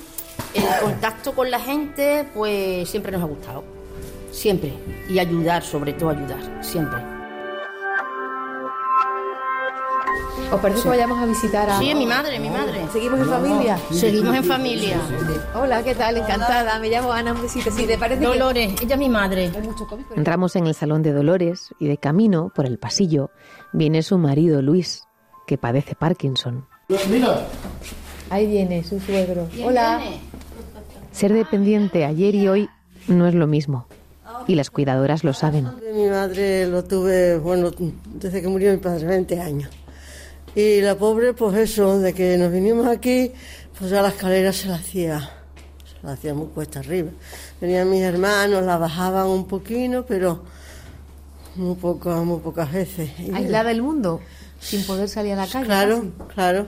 [0.54, 3.64] el contacto con la gente, pues siempre nos ha gustado.
[4.32, 4.74] Siempre.
[5.10, 7.11] Y ayudar, sobre todo ayudar, siempre.
[10.52, 11.80] ¿Os parece que vayamos a visitar a.?
[11.80, 12.86] Sí, mi madre, mi madre.
[12.92, 13.80] ¿Seguimos en familia?
[13.90, 15.02] Seguimos en familia.
[15.56, 16.18] Hola, ¿qué tal?
[16.18, 16.78] Encantada.
[16.80, 17.72] Me llamo Ana, un besito.
[17.72, 19.50] Sí, ¿te parece Dolores, ella es mi madre.
[20.16, 23.32] Entramos en el salón de Dolores y de camino, por el pasillo,
[23.72, 25.04] viene su marido Luis,
[25.48, 26.68] que padece Parkinson.
[27.10, 27.48] Mira.
[28.30, 29.48] Ahí viene su suegro.
[29.64, 30.02] Hola.
[31.14, 32.70] Ser dependiente ayer y hoy
[33.08, 33.88] no es lo mismo.
[34.48, 35.70] Y las cuidadoras lo saben.
[35.94, 37.72] Mi madre lo tuve, bueno,
[38.16, 39.70] desde que murió mi padre, 20 años.
[40.54, 43.32] Y la pobre, pues eso, de que nos vinimos aquí,
[43.78, 45.32] pues ya la escalera se la hacía,
[45.86, 47.10] se la hacía muy cuesta arriba.
[47.62, 50.44] Venían mis hermanos, la bajaban un poquito, pero
[51.56, 53.10] muy, poco, muy pocas veces.
[53.34, 54.20] ¿Aislada del mundo?
[54.60, 55.66] Sin poder salir a la calle.
[55.66, 56.68] Claro, claro,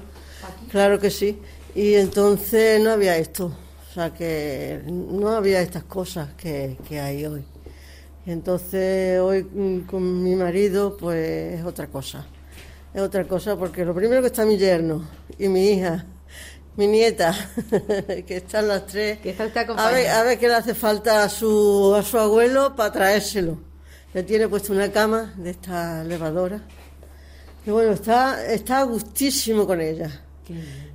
[0.72, 1.38] claro que sí.
[1.76, 7.26] Y entonces no había esto, o sea que no había estas cosas que, que hay
[7.26, 7.44] hoy.
[8.26, 12.26] Y entonces hoy mm, con mi marido, pues es otra cosa
[12.94, 16.06] es otra cosa, porque lo primero que está mi yerno y mi hija,
[16.76, 17.34] mi nieta,
[18.28, 19.20] que están las tres,
[19.78, 23.58] a ver, a ver qué le hace falta a su, a su abuelo para traérselo.
[24.14, 26.62] Le tiene puesto una cama de esta elevadora.
[27.66, 30.22] Y bueno, está, está gustísimo con ella.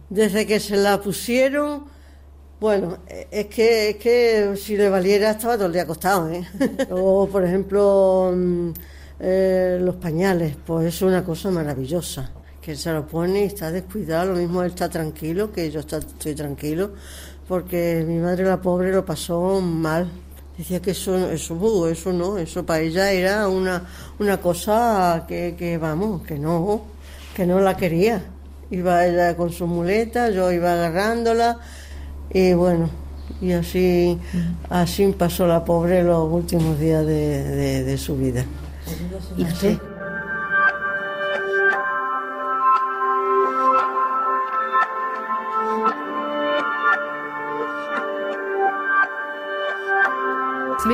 [0.09, 1.87] Desde que se la pusieron,
[2.61, 6.47] bueno, es que, es que si le valiera estaba todo el día acostado, ¿eh?
[6.91, 8.71] o por ejemplo mm,
[9.21, 12.31] eh, los pañales, pues es una cosa maravillosa.
[12.61, 15.81] Que él se lo pone y está descuidado, lo mismo él está tranquilo, que yo
[15.81, 16.93] estoy tranquilo,
[17.49, 20.09] porque mi madre la pobre lo pasó mal.
[20.57, 23.85] Decía que eso, eso, eso no, eso para ella era una,
[24.19, 26.83] una cosa que, que, vamos, que no,
[27.35, 28.23] que no la quería.
[28.71, 31.59] Iba ella con su muleta, yo iba agarrándola
[32.31, 32.91] y bueno,
[33.41, 34.19] y así,
[34.69, 38.45] así pasó la pobre los últimos días de su vida.
[39.37, 39.79] ¿Y usted?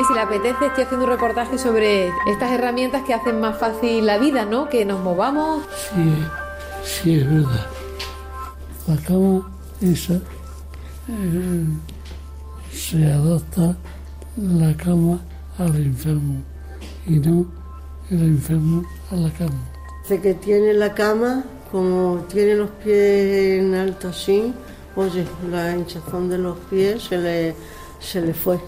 [0.06, 4.18] si le apetece, estoy haciendo un reportaje sobre estas herramientas que hacen más fácil la
[4.18, 4.68] vida, ¿no?
[4.68, 5.62] Que nos movamos.
[5.94, 6.14] Sí,
[6.82, 7.66] sí, es verdad.
[8.86, 10.14] La cama esa
[11.08, 11.64] eh,
[12.72, 13.76] se adapta
[14.36, 15.20] la cama
[15.58, 16.42] al enfermo
[17.06, 17.46] y no
[18.10, 19.54] el enfermo a la cama.
[20.06, 24.52] Sé que tiene la cama, como tiene los pies en alto así,
[24.96, 27.54] oye, la hinchazón de los pies se le,
[28.00, 28.58] se le fue.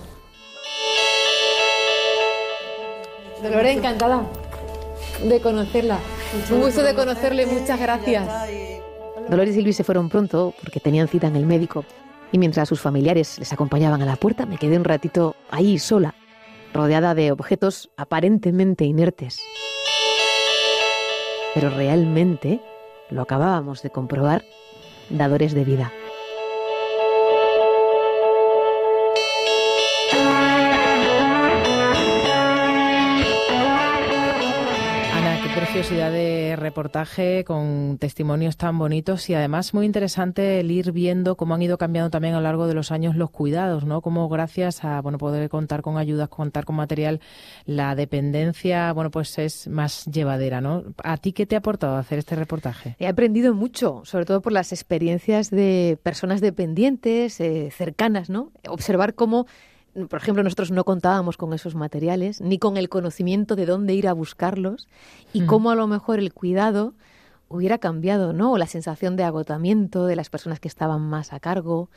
[3.42, 4.22] Dolores, encantada
[5.22, 5.98] de conocerla.
[6.50, 8.26] Un gusto de conocerle, muchas gracias.
[9.28, 11.84] Dolores y Luis se fueron pronto porque tenían cita en el médico.
[12.32, 16.14] Y mientras sus familiares les acompañaban a la puerta, me quedé un ratito ahí sola,
[16.76, 19.40] rodeada de objetos aparentemente inertes.
[21.54, 22.60] Pero realmente,
[23.10, 24.44] lo acabábamos de comprobar,
[25.08, 25.92] dadores de vida.
[35.76, 41.54] Preciosidad de reportaje con testimonios tan bonitos y además muy interesante el ir viendo cómo
[41.54, 44.00] han ido cambiando también a lo largo de los años los cuidados, ¿no?
[44.00, 47.20] Cómo gracias a bueno poder contar con ayudas, contar con material,
[47.66, 50.82] la dependencia, bueno, pues es más llevadera, ¿no?
[51.04, 52.96] ¿A ti qué te ha aportado hacer este reportaje?
[52.98, 58.50] He aprendido mucho, sobre todo por las experiencias de personas dependientes, eh, cercanas, ¿no?
[58.66, 59.46] Observar cómo
[60.08, 64.08] por ejemplo, nosotros no contábamos con esos materiales, ni con el conocimiento de dónde ir
[64.08, 64.88] a buscarlos,
[65.32, 66.94] y cómo a lo mejor el cuidado
[67.48, 68.52] hubiera cambiado, ¿no?
[68.52, 71.90] O la sensación de agotamiento de las personas que estaban más a cargo.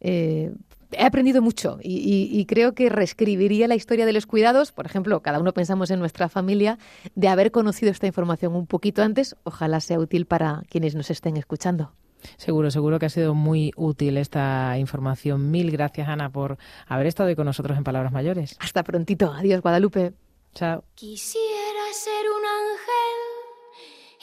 [0.00, 0.52] Eh,
[0.92, 5.20] he aprendido mucho y, y, creo que reescribiría la historia de los cuidados, por ejemplo,
[5.20, 6.78] cada uno pensamos en nuestra familia,
[7.14, 11.36] de haber conocido esta información un poquito antes, ojalá sea útil para quienes nos estén
[11.36, 11.92] escuchando.
[12.36, 15.50] Seguro, seguro que ha sido muy útil esta información.
[15.50, 18.56] Mil gracias, Ana, por haber estado hoy con nosotros en Palabras Mayores.
[18.58, 19.32] Hasta prontito.
[19.32, 20.12] Adiós, Guadalupe.
[20.54, 20.84] Chao.
[20.94, 23.36] Quisiera ser un ángel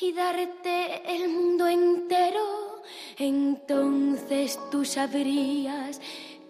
[0.01, 2.81] y darte el mundo entero.
[3.17, 6.01] Entonces tú sabrías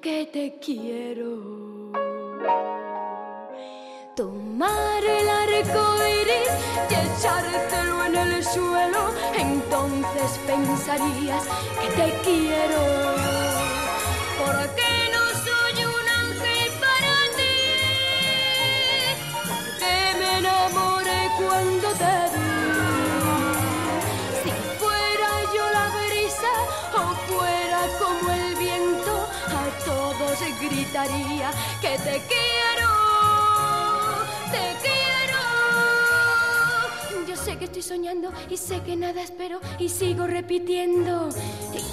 [0.02, 1.92] que te quiero.
[4.16, 5.30] Tomar el
[5.66, 11.44] y echártelo en el suelo, entonces pensarías
[11.82, 12.82] que te quiero.
[14.40, 17.58] Porque no soy un ángel para ti,
[19.32, 22.52] porque me enamoré cuando te vi.
[24.44, 26.54] Si fuera yo la brisa
[26.94, 29.14] o fuera como el viento,
[29.48, 31.52] a todos gritaría
[31.82, 32.93] que te quiero
[37.76, 41.30] estoy soñando y sé que nada espero y sigo repitiendo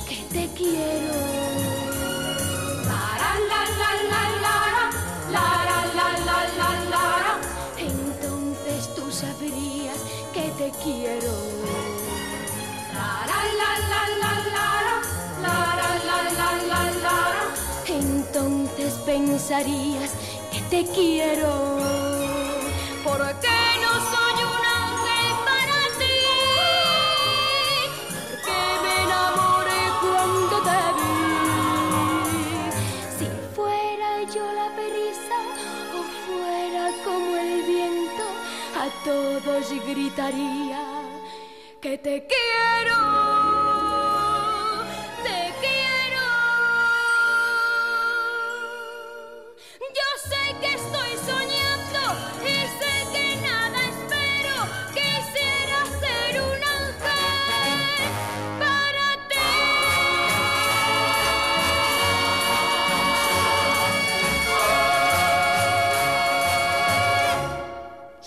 [0.07, 1.15] que te quiero.
[2.85, 4.57] La la la la la
[5.33, 7.39] la la la la la
[7.79, 9.97] Entonces tú sabrías
[10.35, 11.33] que te quiero.
[17.87, 20.11] Entonces pensarías
[20.53, 21.79] que te quiero
[23.03, 23.50] porque no
[39.05, 40.83] todos gritaría
[41.81, 43.20] que te quiero.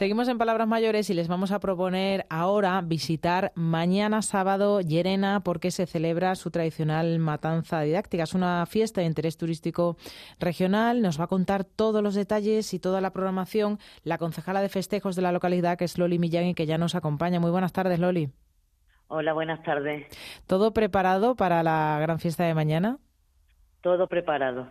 [0.04, 5.72] Seguimos en Palabras Mayores y les vamos a proponer ahora visitar mañana sábado Llerena porque
[5.72, 8.24] se celebra su tradicional matanza didáctica.
[8.24, 9.95] Es una fiesta de interés turístico
[10.41, 11.01] regional.
[11.01, 15.16] Nos va a contar todos los detalles y toda la programación la concejala de festejos
[15.16, 17.39] de la localidad, que es Loli Millán y que ya nos acompaña.
[17.39, 18.30] Muy buenas tardes, Loli.
[19.08, 20.06] Hola, buenas tardes.
[20.47, 22.97] ¿Todo preparado para la gran fiesta de mañana?
[23.80, 24.68] Todo preparado.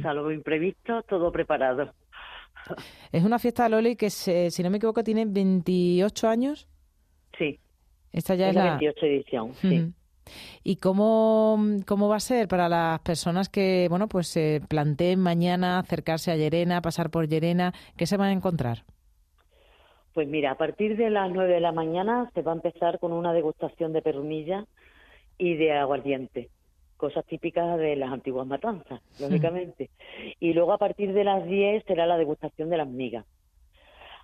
[0.00, 1.92] Salvo imprevisto, todo preparado.
[3.12, 6.68] Es una fiesta, Loli, que si no me equivoco tiene 28 años.
[7.38, 7.58] Sí.
[8.12, 9.92] Esta ya es, la 28 edición, sí.
[10.64, 11.56] ¿Y cómo,
[11.86, 16.36] cómo va a ser para las personas que, bueno, pues se planteen mañana acercarse a
[16.36, 17.72] Llerena, pasar por Llerena?
[17.96, 18.84] ¿Qué se van a encontrar?
[20.14, 23.12] Pues mira, a partir de las 9 de la mañana se va a empezar con
[23.12, 24.66] una degustación de perunilla
[25.38, 26.50] y de aguardiente
[26.96, 29.90] cosas típicas de las antiguas matanzas, lógicamente.
[30.40, 33.24] Y luego a partir de las 10 será la degustación de las migas.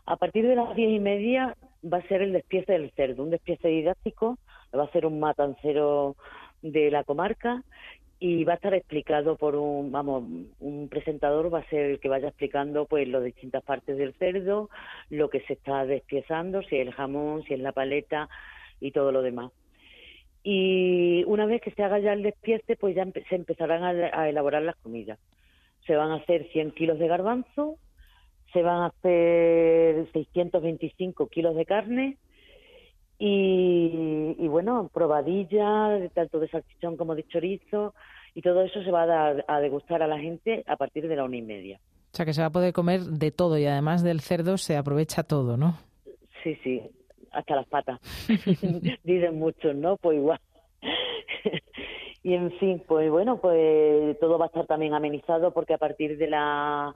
[0.05, 3.31] A partir de las diez y media va a ser el despiece del cerdo, un
[3.31, 4.39] despiece didáctico,
[4.77, 6.17] va a ser un matancero
[6.61, 7.63] de la comarca
[8.19, 10.25] y va a estar explicado por un, vamos,
[10.61, 14.71] un presentador va a ser el que vaya explicando pues las distintas partes del cerdo,
[15.11, 18.29] lo que se está despiezando, si es el jamón, si es la paleta
[18.81, 19.51] y todo lo demás
[20.43, 24.63] y una vez que se haga ya el despiece, pues ya se empezarán a, elaborar
[24.63, 25.19] las comidas.
[25.87, 27.77] Se van a hacer 100 kilos de garbanzo,
[28.53, 32.19] se van a hacer 625 kilos de carne
[33.19, 37.95] y, bueno, probadilla, tanto de salchichón como de chorizo,
[38.35, 41.15] y todo eso se va a dar a degustar a la gente a partir de
[41.15, 41.79] la una y media.
[42.13, 44.77] O sea que se va a poder comer de todo y además del cerdo se
[44.77, 45.79] aprovecha todo, ¿no?
[46.43, 46.83] Sí, sí,
[47.33, 48.01] hasta las patas.
[49.05, 49.97] Dicen muchos, ¿no?
[49.97, 50.41] Pues igual.
[52.23, 56.19] y en fin, pues bueno, pues todo va a estar también amenizado porque a partir
[56.19, 56.95] de la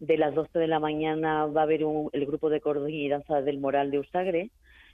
[0.00, 3.08] de las 12 de la mañana va a haber un, el grupo de cordón y
[3.08, 4.50] danza del moral de Usagre,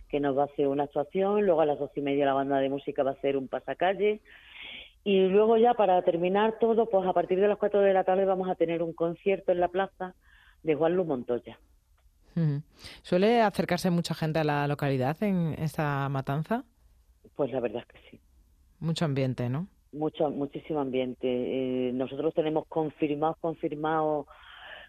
[0.09, 2.59] que nos va a hacer una actuación, luego a las dos y media la banda
[2.59, 4.21] de música va a hacer un pasacalle
[5.05, 8.25] y luego ya para terminar todo, pues a partir de las cuatro de la tarde
[8.25, 10.15] vamos a tener un concierto en la plaza
[10.63, 11.59] de Juan Luis Montoya.
[13.03, 16.65] ¿Suele acercarse mucha gente a la localidad en esta matanza?
[17.37, 18.21] Pues la verdad es que sí.
[18.81, 19.69] Mucho ambiente, ¿no?
[19.93, 21.29] Mucho, muchísimo ambiente.
[21.29, 24.27] Eh, nosotros tenemos confirmados, confirmados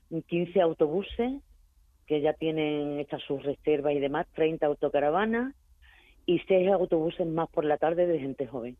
[0.09, 1.41] 15 autobuses
[2.07, 5.55] que ya tienen hechas sus reservas y demás, 30 autocaravanas
[6.25, 8.77] y 6 autobuses más por la tarde de gente joven.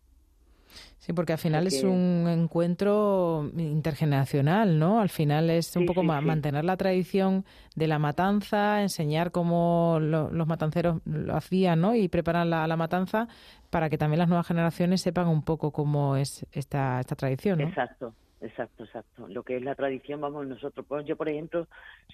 [1.03, 5.01] Sí, porque al final es un encuentro intergeneracional, ¿no?
[5.01, 7.43] Al final es un poco mantener la tradición
[7.75, 11.93] de la matanza, enseñar cómo los matanceros lo hacían, ¿no?
[11.93, 13.27] Y preparan la, la, matanza
[13.69, 17.67] para que también las nuevas generaciones sepan un poco cómo es esta, esta tradición, ¿no?
[17.67, 18.13] Exacto.
[18.39, 19.27] Exacto, exacto.
[19.29, 21.67] Lo que es la tradición, vamos, nosotros, pues yo por ejemplo,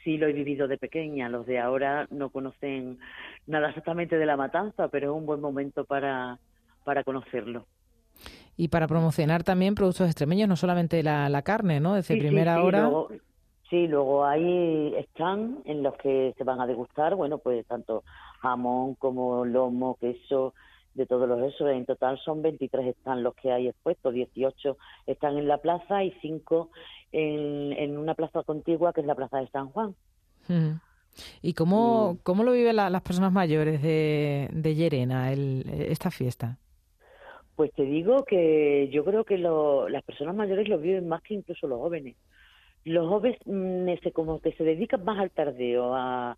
[0.04, 3.00] sí lo he vivido de pequeña, los de ahora no conocen
[3.48, 6.38] nada exactamente de la matanza, pero es un buen momento para,
[6.84, 7.66] para conocerlo
[8.60, 11.94] y para promocionar también productos extremeños, no solamente la, la carne, ¿no?
[11.96, 12.82] Desde primera hora.
[12.82, 13.08] Luego,
[13.70, 18.04] sí, luego hay están en los que se van a degustar, bueno, pues tanto
[18.42, 20.54] jamón como lomo, queso,
[20.94, 21.70] de todos los esos.
[21.70, 26.12] En total son 23 están los que hay expuestos, 18 están en la plaza y
[26.22, 26.70] 5
[27.14, 29.96] en, en una plaza contigua que es la plaza de San Juan.
[31.42, 36.58] ¿Y cómo, cómo lo viven las personas mayores de, de Llerena el, esta fiesta?
[37.60, 41.68] Pues te digo que yo creo que las personas mayores lo viven más que incluso
[41.68, 42.16] los jóvenes.
[42.86, 46.38] Los jóvenes mm, como que se dedican más al tardeo, a,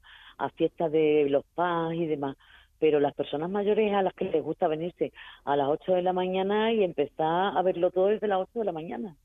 [0.55, 2.37] fiestas de los paz y demás,
[2.79, 5.13] pero las personas mayores a las que les gusta venirse
[5.45, 8.65] a las 8 de la mañana y empezar a verlo todo desde las 8 de
[8.65, 9.15] la mañana.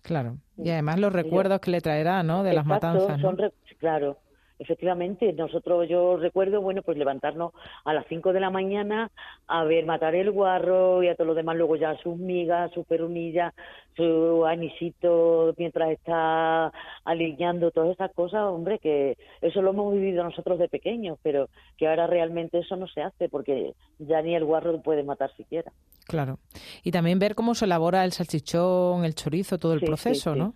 [0.00, 2.44] Claro, y además los recuerdos que le traerá, ¿no?
[2.44, 3.20] De las matanzas.
[3.20, 3.36] Son
[3.78, 4.16] claro,
[4.58, 7.52] efectivamente, nosotros, yo recuerdo, bueno, pues levantarnos
[7.84, 9.10] a las 5 de la mañana
[9.46, 12.84] a ver matar el guarro y a todo lo demás, luego ya sus migas, su
[12.84, 13.52] perunilla,
[13.96, 16.72] su anisito mientras está
[17.04, 21.88] alineando todas esas cosas, hombre, que eso lo hemos vivido nosotros de pequeños, pero que
[21.88, 25.72] ahora realmente eso no se hace porque ya ni el guarro puede matar siquiera.
[26.06, 26.38] Claro.
[26.82, 30.54] Y también ver cómo se elabora el salchichón, el chorizo, todo el proceso, ¿no?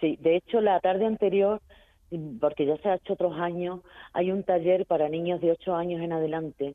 [0.00, 1.60] Sí, de hecho la tarde anterior
[2.40, 3.80] porque ya se ha hecho otros años,
[4.12, 6.74] hay un taller para niños de 8 años en adelante,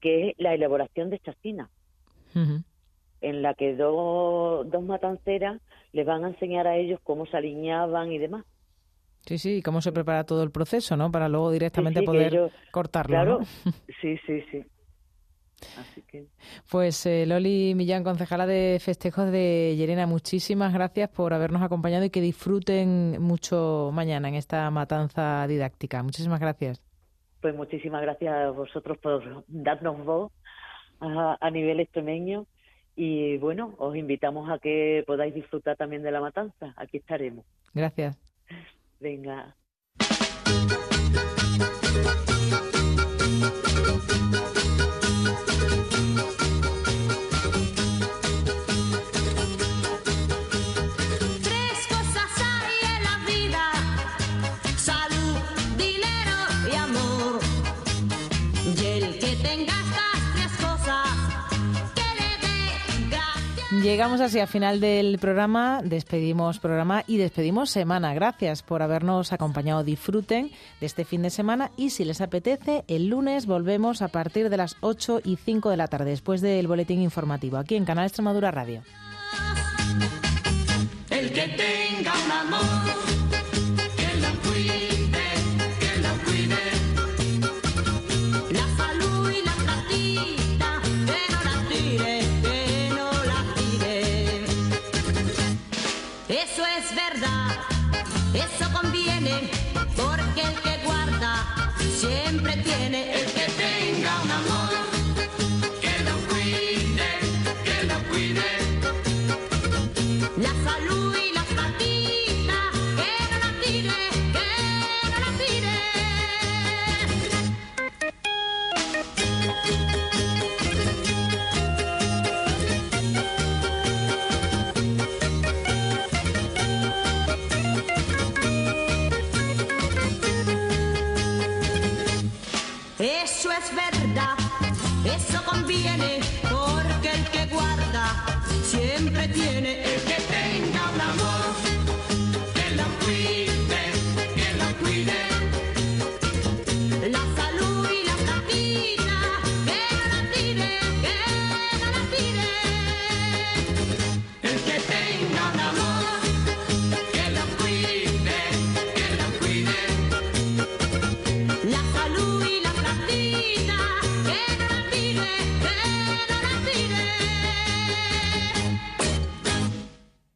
[0.00, 1.70] que es la elaboración de chacina,
[3.20, 5.60] en la que dos, dos matanceras
[5.92, 8.44] les van a enseñar a ellos cómo se alineaban y demás.
[9.26, 11.10] Sí, sí, cómo se prepara todo el proceso, ¿no?
[11.10, 13.40] Para luego directamente poder cortarlo, claro,
[14.00, 14.64] Sí, sí, sí.
[16.70, 22.10] Pues eh, Loli Millán, concejala de festejos de Llerena, muchísimas gracias por habernos acompañado y
[22.10, 26.02] que disfruten mucho mañana en esta matanza didáctica.
[26.02, 26.82] Muchísimas gracias.
[27.40, 30.32] Pues muchísimas gracias a vosotros por darnos voz
[31.00, 32.46] a, nivel extremeño
[32.96, 36.74] y bueno, os invitamos a que podáis disfrutar también de la matanza.
[36.76, 37.44] Aquí estaremos.
[37.72, 38.18] Gracias.
[38.98, 39.54] Venga.
[63.82, 68.12] Llegamos así al final del programa, despedimos programa y despedimos semana.
[68.12, 69.84] Gracias por habernos acompañado.
[69.84, 70.50] Disfruten
[70.80, 74.56] de este fin de semana y si les apetece, el lunes volvemos a partir de
[74.56, 78.50] las 8 y 5 de la tarde, después del boletín informativo, aquí en Canal Extremadura
[78.50, 78.82] Radio.